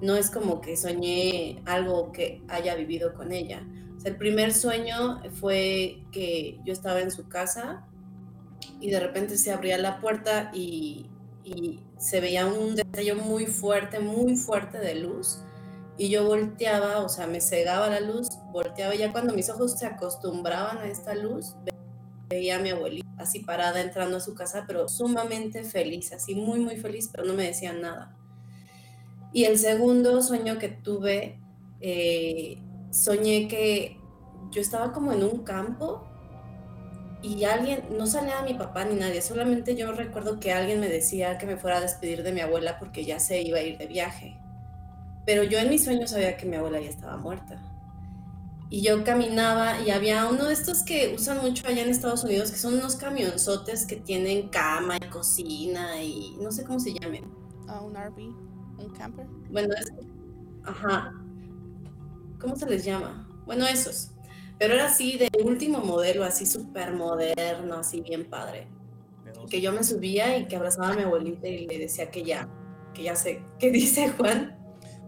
[0.00, 3.66] No es como que soñé algo que haya vivido con ella.
[4.04, 7.86] El primer sueño fue que yo estaba en su casa
[8.80, 11.06] y de repente se abría la puerta y,
[11.42, 15.40] y se veía un destello muy fuerte, muy fuerte de luz.
[15.96, 19.86] Y yo volteaba, o sea, me cegaba la luz, volteaba ya cuando mis ojos se
[19.86, 21.54] acostumbraban a esta luz,
[22.28, 26.60] veía a mi abuelita así parada entrando a su casa, pero sumamente feliz, así muy,
[26.60, 28.16] muy feliz, pero no me decía nada.
[29.34, 31.40] Y el segundo sueño que tuve,
[31.80, 32.62] eh,
[32.92, 33.98] soñé que
[34.52, 36.06] yo estaba como en un campo
[37.20, 41.36] y alguien, no salía mi papá ni nadie, solamente yo recuerdo que alguien me decía
[41.36, 43.86] que me fuera a despedir de mi abuela porque ya se iba a ir de
[43.86, 44.38] viaje.
[45.26, 47.60] Pero yo en mis sueños sabía que mi abuela ya estaba muerta.
[48.70, 52.52] Y yo caminaba y había uno de estos que usan mucho allá en Estados Unidos,
[52.52, 57.24] que son unos camionzotes que tienen cama y cocina y no sé cómo se llamen.
[57.66, 59.26] A un RV, un camper.
[59.50, 59.92] Bueno, es,
[60.64, 61.12] ajá.
[62.40, 63.28] ¿Cómo se les llama?
[63.46, 64.10] Bueno, esos.
[64.58, 68.68] Pero era así de último modelo, así súper moderno, así bien padre.
[69.24, 69.50] De dos.
[69.50, 72.48] Que yo me subía y que abrazaba a mi abuelita y le decía que ya,
[72.92, 73.42] que ya sé.
[73.58, 74.58] ¿Qué dice Juan?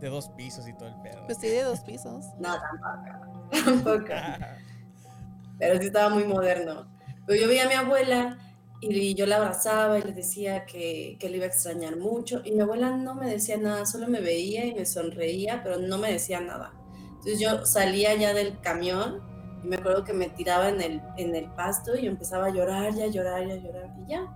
[0.01, 1.25] De dos pisos y todo el pedo.
[1.27, 2.27] Pues sí, de dos pisos.
[2.39, 3.49] No, tampoco.
[3.65, 4.13] Tampoco.
[5.59, 6.87] Pero sí estaba muy moderno.
[7.27, 8.39] Pero yo veía a mi abuela
[8.81, 12.43] y yo la abrazaba y le decía que, que le iba a extrañar mucho.
[12.45, 15.99] Y mi abuela no me decía nada, solo me veía y me sonreía, pero no
[15.99, 16.73] me decía nada.
[17.11, 19.23] Entonces yo salía ya del camión
[19.65, 22.51] y me acuerdo que me tiraba en el, en el pasto y yo empezaba a
[22.51, 24.33] llorar, ya llorar, ya llorar y ya.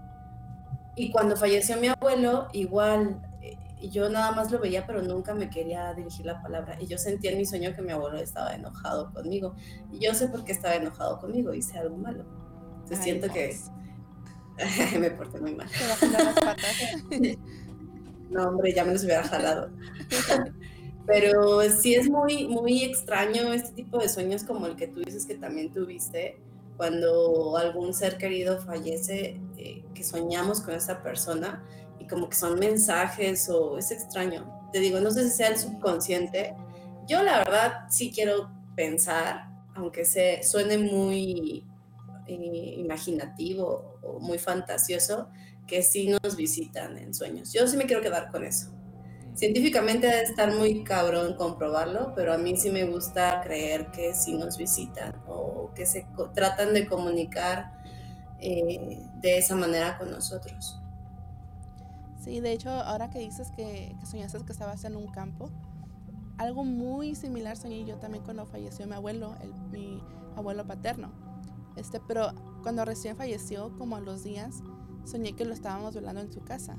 [0.97, 3.57] Y cuando falleció mi abuelo, igual, eh,
[3.91, 6.77] yo nada más lo veía, pero nunca me quería dirigir la palabra.
[6.81, 9.55] Y yo sentía en mi sueño que mi abuelo estaba enojado conmigo.
[9.93, 12.25] Y yo sé por qué estaba enojado conmigo, hice algo malo.
[12.81, 13.35] Entonces Ay, siento Moss.
[13.35, 13.61] que
[14.99, 15.69] me porté muy mal.
[15.71, 16.77] Te va a jalar las patas.
[18.31, 19.71] No, hombre, ya me los hubiera jalado.
[21.07, 25.27] Pero sí es muy, muy extraño este tipo de sueños como el que tú dices
[25.27, 26.39] que también tuviste,
[26.77, 31.65] cuando algún ser querido fallece, eh, que soñamos con esa persona
[31.99, 34.69] y como que son mensajes o es extraño.
[34.73, 36.55] Te digo, no sé si sea el subconsciente.
[37.09, 41.67] Yo la verdad sí quiero pensar, aunque se suene muy
[42.31, 45.29] eh, imaginativo o muy fantasioso,
[45.67, 47.53] que sí nos visitan en sueños.
[47.53, 48.71] Yo sí me quiero quedar con eso.
[49.35, 54.35] Científicamente debe estar muy cabrón comprobarlo, pero a mí sí me gusta creer que sí
[54.35, 57.73] nos visitan o que se tratan de comunicar
[58.41, 60.81] eh, de esa manera con nosotros.
[62.23, 65.49] Sí, de hecho, ahora que dices que, que soñaste que estabas en un campo,
[66.37, 70.03] algo muy similar soñé yo también cuando falleció mi abuelo, el- mi
[70.37, 71.13] abuelo paterno.
[71.77, 72.29] Este, pero
[72.63, 74.63] cuando recién falleció, como a los días,
[75.05, 76.77] soñé que lo estábamos velando en su casa,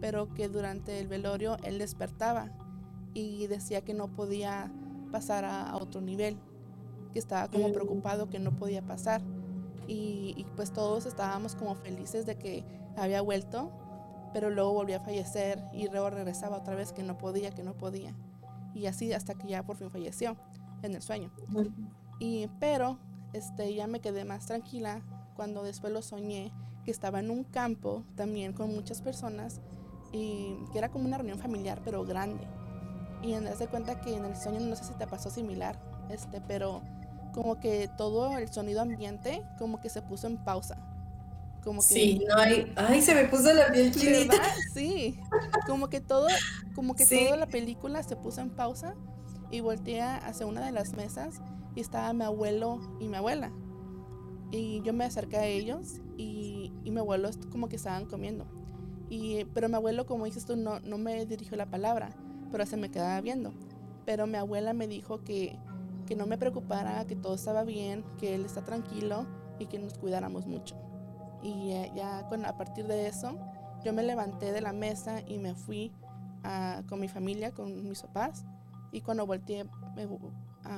[0.00, 2.50] pero que durante el velorio él despertaba
[3.14, 4.72] y decía que no podía
[5.12, 6.36] pasar a, a otro nivel,
[7.12, 7.72] que estaba como Mm.
[7.72, 9.22] preocupado que no podía pasar.
[9.86, 12.64] Y, y, pues todos estábamos como felices de que
[12.96, 13.70] había vuelto,
[14.32, 17.74] pero luego volvió a fallecer y luego regresaba otra vez que no podía, que no
[17.74, 18.14] podía.
[18.74, 20.36] Y así hasta que ya por fin falleció
[20.82, 21.30] en el sueño.
[22.18, 22.98] Y pero
[23.34, 25.02] este ya me quedé más tranquila
[25.34, 26.52] cuando después lo soñé
[26.84, 29.60] que estaba en un campo también con muchas personas
[30.12, 32.46] y que era como una reunión familiar pero grande.
[33.22, 35.80] Y en de cuenta que en el sueño no sé si te pasó similar,
[36.10, 36.82] este, pero
[37.32, 40.76] como que todo el sonido ambiente como que se puso en pausa.
[41.64, 44.36] Como que, sí, no hay, ay, se me puso la piel chinita.
[44.74, 45.18] Sí,
[45.66, 46.28] como que todo,
[46.74, 48.94] como que toda la película se puso en pausa
[49.50, 51.40] y volteé hacia una de las mesas
[51.74, 53.52] y estaba mi abuelo y mi abuela.
[54.50, 58.46] Y yo me acerqué a ellos y, y mi abuelo como que estaban comiendo.
[59.08, 62.10] Y, pero mi abuelo, como dices tú, no, no me dirigió la palabra,
[62.50, 63.52] pero se me quedaba viendo.
[64.06, 65.58] Pero mi abuela me dijo que,
[66.06, 69.26] que no me preocupara, que todo estaba bien, que él está tranquilo
[69.58, 70.76] y que nos cuidáramos mucho.
[71.42, 73.38] Y ya, con, a partir de eso,
[73.84, 75.92] yo me levanté de la mesa y me fui
[76.88, 78.44] con mi familia, con mis papás.
[78.92, 79.64] Y cuando volteé,
[79.94, 80.06] me,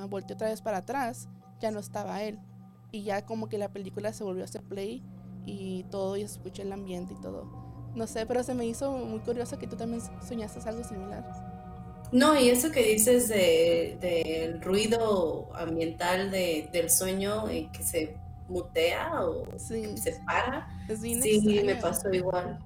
[0.09, 1.27] volteé otra vez para atrás,
[1.59, 2.39] ya no estaba él.
[2.91, 5.03] Y ya como que la película se volvió a hacer play
[5.45, 7.45] y todo, y escuché el ambiente y todo.
[7.95, 11.25] No sé, pero se me hizo muy curioso que tú también soñaste algo similar.
[12.11, 18.15] No, y eso que dices del de, ruido ambiental de, del sueño y que se
[18.47, 20.69] mutea o se para,
[20.99, 22.59] sí, me pasó igual.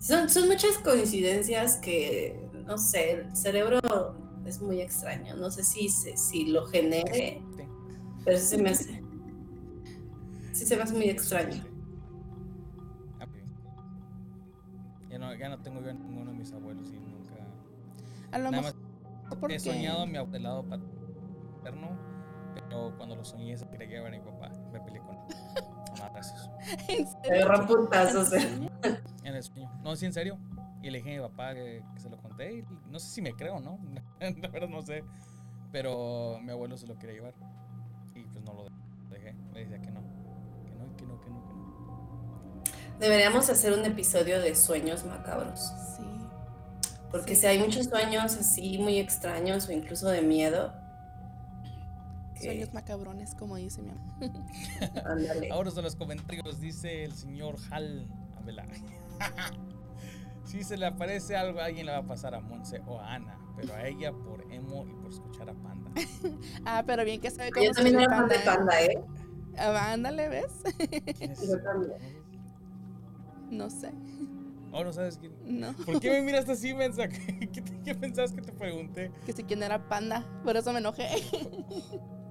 [0.00, 3.80] Son, son muchas coincidencias que, no sé, el cerebro
[4.46, 5.34] es muy extraño.
[5.36, 7.42] No sé si, si lo genere,
[8.24, 9.02] pero sí se me hace.
[10.52, 11.64] Sí se me hace muy extraño.
[15.10, 17.34] Ya no, ya no tengo yo a ninguno de mis abuelos y nunca.
[18.32, 18.74] A lo mejor.
[19.50, 21.98] He soñado a mi lado paterno,
[22.54, 24.50] pero cuando lo soñé se quería llevar a mi papá.
[24.72, 25.22] Me peleé con él.
[27.68, 29.70] puntazos, En el sueño.
[29.82, 30.38] No, sí, en serio.
[30.82, 32.58] Y le dije a mi papá que, se lo conté.
[32.58, 33.78] Y no sé si me creo, ¿no?
[34.20, 35.04] La verdad no sé.
[35.70, 37.34] Pero mi abuelo se lo quería llevar.
[38.14, 38.66] Y pues no lo
[39.08, 39.34] dejé.
[39.54, 40.00] Le decía que no.
[40.66, 42.98] Que no, que no, que no, que no.
[42.98, 45.72] Deberíamos hacer un episodio de sueños macabros.
[45.96, 46.02] Sí.
[47.12, 50.74] Porque si hay muchos sueños así muy extraños o incluso de miedo.
[52.40, 54.12] Sueños macabrones, como dice mi amor.
[55.52, 58.66] Ahora son los comentarios, dice el señor Hal Abela.
[60.44, 63.38] Si se le aparece algo, alguien le va a pasar a Monse o a Ana,
[63.56, 65.90] pero a ella por emo y por escuchar a Panda.
[66.64, 69.04] ah, pero bien que sabe cómo Yo también era fan de Panda, ¿eh?
[69.56, 70.62] Ah, ándale, ¿ves?
[71.16, 71.48] ¿Quién es?
[71.48, 72.22] Yo también.
[73.50, 73.92] No sé.
[74.72, 75.34] Oh, ¿no sabes quién?
[75.44, 75.74] No.
[75.74, 77.06] ¿Por qué me miraste así, mensa?
[77.08, 79.12] ¿Qué, qué pensabas que te pregunté?
[79.26, 81.08] Que si quién era Panda, por eso me enojé.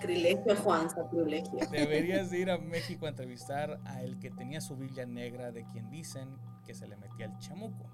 [0.00, 1.58] Privilegio, Juan, privilegio.
[1.70, 5.90] Deberías ir a México a entrevistar a el que tenía su Biblia negra, de quien
[5.90, 7.86] dicen que se le metía el chamuco.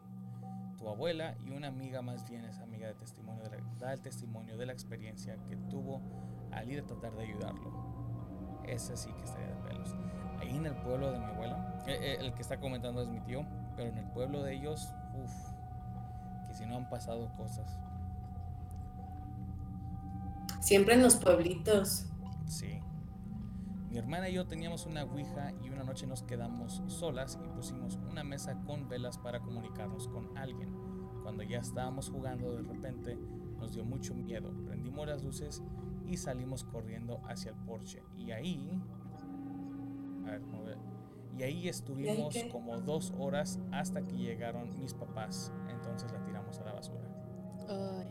[0.76, 4.00] Tu abuela y una amiga más bien es amiga de testimonio de la, da el
[4.00, 6.00] testimonio de la experiencia que tuvo
[6.52, 8.60] al ir a tratar de ayudarlo.
[8.64, 9.96] Ese sí que estaría de pelos.
[10.38, 13.20] Ahí en el pueblo de mi abuela, eh, eh, el que está comentando es mi
[13.20, 13.44] tío,
[13.76, 15.32] pero en el pueblo de ellos, uff,
[16.46, 17.78] que si no han pasado cosas.
[20.60, 22.06] Siempre en los pueblitos.
[22.46, 22.80] Sí.
[23.90, 27.98] Mi hermana y yo teníamos una Ouija y una noche nos quedamos solas y pusimos
[28.10, 30.74] una mesa con velas para comunicarnos con alguien.
[31.22, 33.16] Cuando ya estábamos jugando de repente
[33.58, 34.52] nos dio mucho miedo.
[34.66, 35.62] Prendimos las luces
[36.06, 38.02] y salimos corriendo hacia el porche.
[38.16, 38.78] Y ahí...
[40.26, 40.42] A ver,
[41.38, 45.50] Y ahí estuvimos como dos horas hasta que llegaron mis papás.
[45.70, 47.08] Entonces la tiramos a la basura.
[47.70, 48.02] Oh,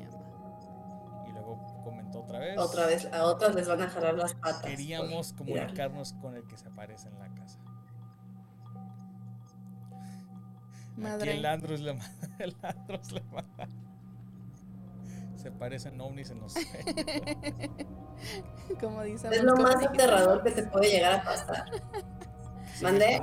[1.87, 2.57] comentó otra vez.
[2.57, 4.61] Otra vez, a otras les van a jalar las patas.
[4.61, 7.59] Queríamos comunicarnos con el que se aparece en la casa.
[10.97, 11.31] Madre.
[11.31, 12.27] Aquí el Andros le manda.
[12.39, 13.67] El Andros le manda.
[15.35, 16.55] Se parecen ovnis en los
[18.81, 19.29] Como dice.
[19.29, 21.65] Es lo más aterrador que te puede llegar a pasar.
[22.81, 23.21] ¿Mande?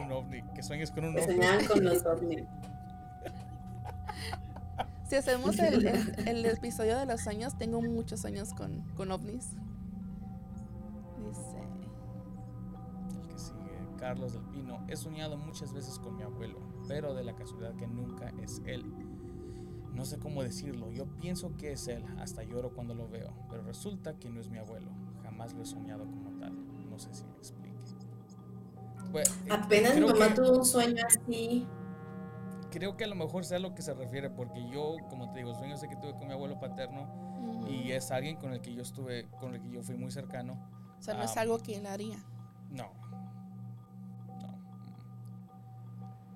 [0.55, 1.37] Que sueñes con un ovni.
[1.37, 2.45] Que con los ovnis.
[5.15, 5.87] Si hacemos el,
[6.27, 9.51] el, episodio de los sueños, tengo muchos sueños con, con ovnis.
[11.25, 11.61] Dice.
[13.13, 14.85] El que sigue, Carlos del Pino.
[14.89, 16.59] He soñado muchas veces con mi abuelo,
[16.89, 18.93] pero de la casualidad que nunca es él.
[19.93, 23.63] No sé cómo decirlo, yo pienso que es él, hasta lloro cuando lo veo, pero
[23.63, 24.91] resulta que no es mi abuelo.
[25.23, 26.55] Jamás lo he soñado como tal.
[26.91, 27.79] No sé si me explique.
[29.13, 31.69] Pues, Apenas mi mamá tuvo un sueño así
[32.79, 35.39] creo que a lo mejor sea a lo que se refiere, porque yo, como te
[35.39, 37.07] digo, sueño sé que tuve con mi abuelo paterno
[37.69, 40.55] y es alguien con el que yo estuve, con el que yo fui muy cercano.
[40.99, 42.19] O sea, no es algo que él haría.
[42.71, 42.91] No.
[44.41, 44.59] No.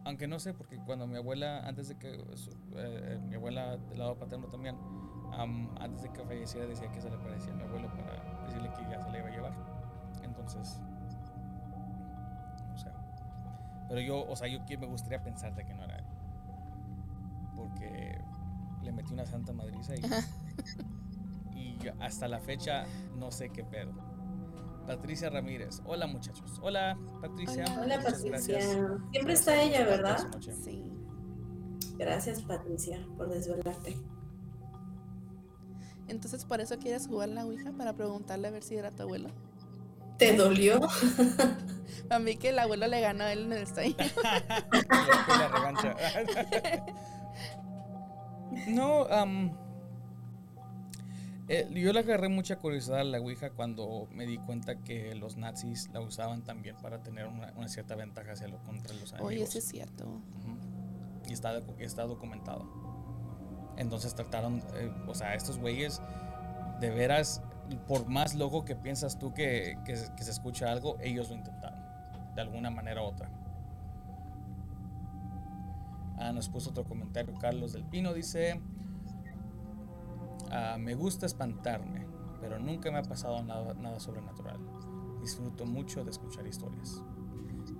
[0.04, 3.98] Aunque no sé, porque cuando mi abuela, antes de que su- eh, mi abuela del
[3.98, 4.76] lado paterno también,
[5.32, 8.70] am, antes de que falleciera decía que se le parecía a mi abuelo para decirle
[8.76, 9.52] que ya se le iba a llevar.
[10.22, 10.80] Entonces,
[12.70, 12.90] no sé.
[13.88, 16.04] Pero yo, o sea, yo me gustaría pensar de que no era él.
[17.68, 18.18] Porque
[18.82, 20.00] le metí una santa madriza y,
[21.54, 23.92] y yo hasta la fecha no sé qué pedo.
[24.86, 25.82] Patricia Ramírez.
[25.84, 26.58] Hola muchachos.
[26.62, 27.64] Hola Patricia.
[27.78, 28.00] Hola.
[28.02, 28.30] Patricia.
[28.30, 28.64] gracias
[29.10, 30.26] Siempre está ella, ¿verdad?
[30.64, 30.82] Sí.
[31.98, 33.96] Gracias Patricia por desvelarte.
[36.08, 37.72] Entonces, ¿por eso quieres jugar la Ouija?
[37.72, 39.28] Para preguntarle a ver si era tu abuelo.
[40.16, 40.80] ¿Te dolió?
[42.10, 43.96] A mí que el abuelo le ganó a él en el sueño.
[48.68, 49.06] no,
[51.50, 55.36] eh, yo le agarré mucha curiosidad a la Ouija cuando me di cuenta que los
[55.38, 59.22] nazis la usaban también para tener una, una cierta ventaja hacia lo, contra los enemigos.
[59.32, 60.04] Oye, sí es cierto.
[61.26, 62.66] Y está, docu- está documentado.
[63.78, 66.02] Entonces trataron, eh, o sea, estos güeyes,
[66.80, 67.42] de veras,
[67.86, 71.36] por más loco que piensas tú que, que se- que se escucha algo, ellos lo
[71.36, 71.80] intentaron,
[72.34, 73.30] de alguna manera u otra.
[76.18, 78.60] Ah, nos puso otro comentario Carlos del Pino, dice,
[80.50, 82.06] "Ah, me gusta espantarme,
[82.40, 84.58] pero nunca me ha pasado nada, nada sobrenatural.
[85.20, 87.02] Disfruto mucho de escuchar historias.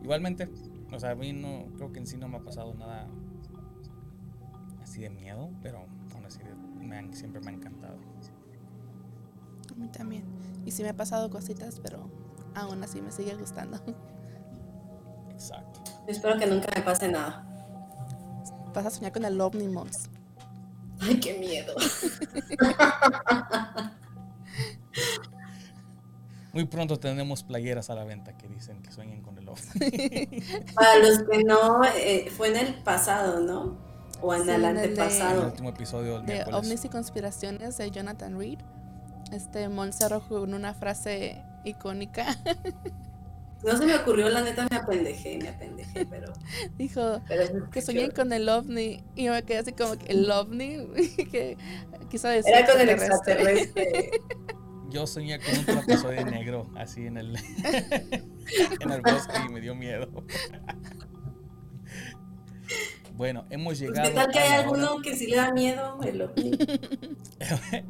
[0.03, 0.49] Igualmente,
[0.93, 3.09] o sea, a mí no, creo que en sí no me ha pasado nada
[4.83, 6.55] así de miedo, pero aún así de-
[6.87, 7.97] me han- siempre me ha encantado.
[9.71, 10.25] A mí también.
[10.65, 12.09] Y sí me ha pasado cositas, pero
[12.55, 13.79] aún así me sigue gustando.
[15.31, 15.81] Exacto.
[16.07, 17.45] Espero que nunca me pase nada.
[18.79, 20.09] Vas a soñar con el Omnimons.
[21.01, 21.75] Ay, qué miedo.
[26.53, 29.65] Muy pronto tenemos playeras a la venta que dicen que sueñen con el ovni.
[30.77, 33.77] Para los que no, eh, fue en el pasado, ¿no?
[34.23, 35.47] O en Sí, el en el antepasado.
[35.47, 36.61] último episodio del De miércoles.
[36.61, 38.61] ovnis y conspiraciones de Jonathan Reed.
[39.33, 39.91] Este Mon
[40.29, 42.27] con una frase icónica.
[43.65, 46.33] No se me ocurrió, la neta me apendejé, me apendejé, pero,
[46.79, 49.03] Dijo pero que soñé con el ovni.
[49.17, 50.87] Y yo me quedé así como que el ovni.
[51.33, 51.57] que
[52.09, 54.11] quiso decir Era con el extraterrestre.
[54.91, 59.75] Yo soñé con un trapezoide negro así en el, en el bosque y me dio
[59.75, 60.09] miedo.
[63.13, 65.53] Bueno, hemos Pues, llegado ¿Qué tal que a hay alguno hora- que sí le da
[65.53, 65.99] miedo?
[66.03, 66.53] El ovni?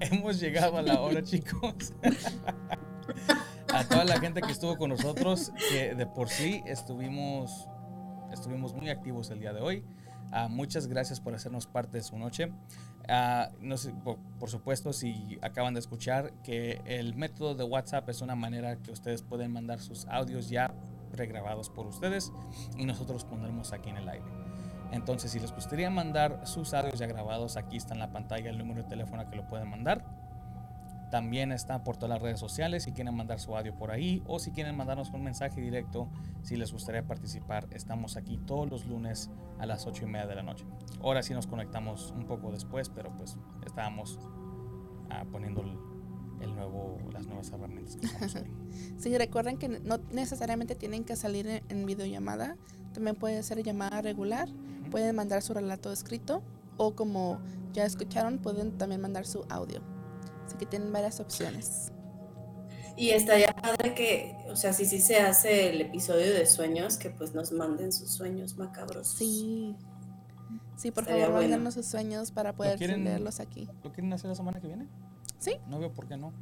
[0.01, 1.93] hemos llegado a la hora, chicos.
[3.73, 7.69] A toda la gente que estuvo con nosotros, que de por sí estuvimos,
[8.33, 9.85] estuvimos muy activos el día de hoy.
[10.31, 12.53] Ah, muchas gracias por hacernos parte de su noche.
[13.09, 18.09] Ah, no sé, por, por supuesto, si acaban de escuchar que el método de WhatsApp
[18.09, 20.75] es una manera que ustedes pueden mandar sus audios ya
[21.11, 22.33] pregrabados por ustedes
[22.77, 24.27] y nosotros pondremos aquí en el aire.
[24.93, 28.59] Entonces, si les gustaría mandar sus audios ya grabados, aquí está en la pantalla el
[28.59, 30.05] número de teléfono que lo pueden mandar.
[31.11, 34.39] También está por todas las redes sociales si quieren mandar su audio por ahí o
[34.39, 36.09] si quieren mandarnos un mensaje directo
[36.43, 37.67] si les gustaría participar.
[37.71, 40.67] Estamos aquí todos los lunes a las 8 y media de la noche.
[41.03, 44.19] Ahora sí nos conectamos un poco después, pero pues estábamos
[45.09, 45.79] ah, poniendo el,
[46.43, 48.53] el nuevo, las nuevas herramientas que hoy.
[48.99, 52.57] Sí, recuerden que no necesariamente tienen que salir en, en videollamada.
[52.93, 54.49] También puede ser llamada regular.
[54.91, 56.43] Pueden mandar su relato escrito
[56.76, 57.41] o como
[57.72, 59.83] ya escucharon, pueden también mandar su audio.
[60.59, 61.93] Que tienen varias opciones.
[62.97, 67.11] Y estaría padre que, o sea, si sí se hace el episodio de sueños, que
[67.11, 69.07] pues nos manden sus sueños macabros.
[69.09, 69.76] Sí.
[70.76, 71.71] Sí, por Estaría favor, bueno.
[71.71, 73.05] sus sueños para poder quieren?
[73.05, 73.68] leerlos aquí.
[73.85, 74.89] ¿Lo quieren hacer la semana que viene?
[75.39, 75.53] Sí.
[75.68, 76.33] No veo por qué no.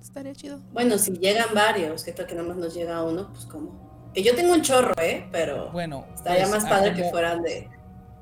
[0.00, 0.60] Estaría chido.
[0.72, 4.10] Bueno, si llegan varios, que tal que nada más nos llega uno, pues como.
[4.14, 5.28] Que yo tengo un chorro, ¿eh?
[5.30, 7.68] Pero Bueno, estaría pues, más padre que como- fueran de.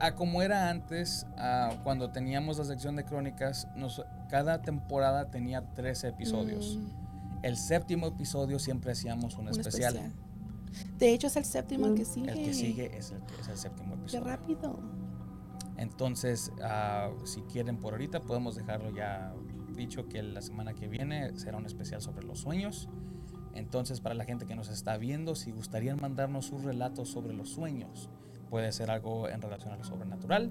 [0.01, 5.63] A como era antes, ah, cuando teníamos la sección de crónicas, nos- cada temporada tenía
[5.75, 6.77] 13 episodios.
[6.79, 9.95] Mm, El séptimo episodio siempre hacíamos un, un especial.
[9.97, 10.99] especial.
[10.99, 12.31] De hecho, es el séptimo el que sigue.
[12.33, 14.25] El que sigue es el, que- es el séptimo Qué episodio.
[14.25, 14.79] rápido.
[15.77, 19.33] Entonces, ah, si quieren por ahorita, podemos dejarlo ya
[19.77, 22.89] dicho que la semana que viene será un especial sobre los sueños.
[23.55, 27.49] Entonces, para la gente que nos está viendo, si gustarían mandarnos sus relatos sobre los
[27.51, 28.11] sueños,
[28.49, 30.51] puede ser algo en relación a lo sobrenatural,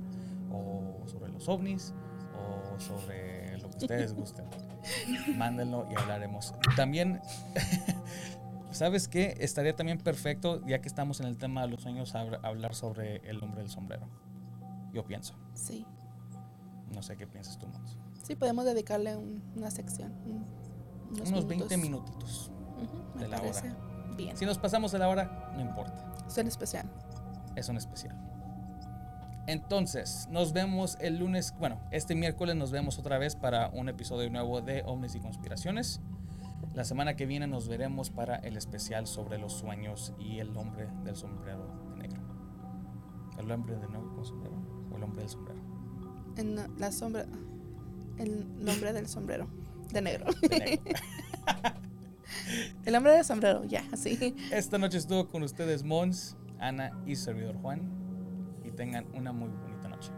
[0.51, 1.93] o sobre los ovnis,
[2.35, 4.45] o sobre lo que ustedes gusten.
[5.35, 6.53] Mándenlo y hablaremos.
[6.75, 7.19] También,
[8.71, 9.35] ¿sabes qué?
[9.39, 13.17] Estaría también perfecto, ya que estamos en el tema de los sueños, hab- hablar sobre
[13.29, 14.07] el hombre del sombrero.
[14.93, 15.33] Yo pienso.
[15.53, 15.85] Sí.
[16.93, 17.97] No sé qué piensas tú, Mons.
[18.23, 20.13] Sí, podemos dedicarle un- una sección.
[20.25, 20.45] un-
[21.27, 21.77] Unos 20 minutos.
[21.77, 22.51] minutitos.
[23.15, 23.69] Me de la parece.
[23.71, 23.77] hora.
[24.17, 24.35] Bien.
[24.37, 26.13] Si nos pasamos de la hora, no importa.
[26.27, 26.89] Suena especial.
[27.57, 28.15] Es un especial.
[29.47, 34.29] Entonces, nos vemos el lunes, bueno, este miércoles nos vemos otra vez para un episodio
[34.29, 35.99] nuevo de Ovnis y Conspiraciones.
[36.75, 40.87] La semana que viene nos veremos para el especial sobre los sueños y el hombre
[41.03, 42.21] del sombrero de negro.
[43.39, 44.55] ¿El hombre de negro con sombrero
[44.91, 45.59] o el hombre del sombrero?
[46.35, 47.25] En la sombra.
[48.19, 49.47] El nombre del sombrero.
[49.91, 50.25] De negro.
[50.47, 50.83] De negro.
[52.85, 54.35] El hombre del sombrero, ya, así.
[54.51, 57.81] Esta noche estuvo con ustedes Mons, Ana y servidor Juan.
[58.63, 60.11] Y tengan una muy bonita noche.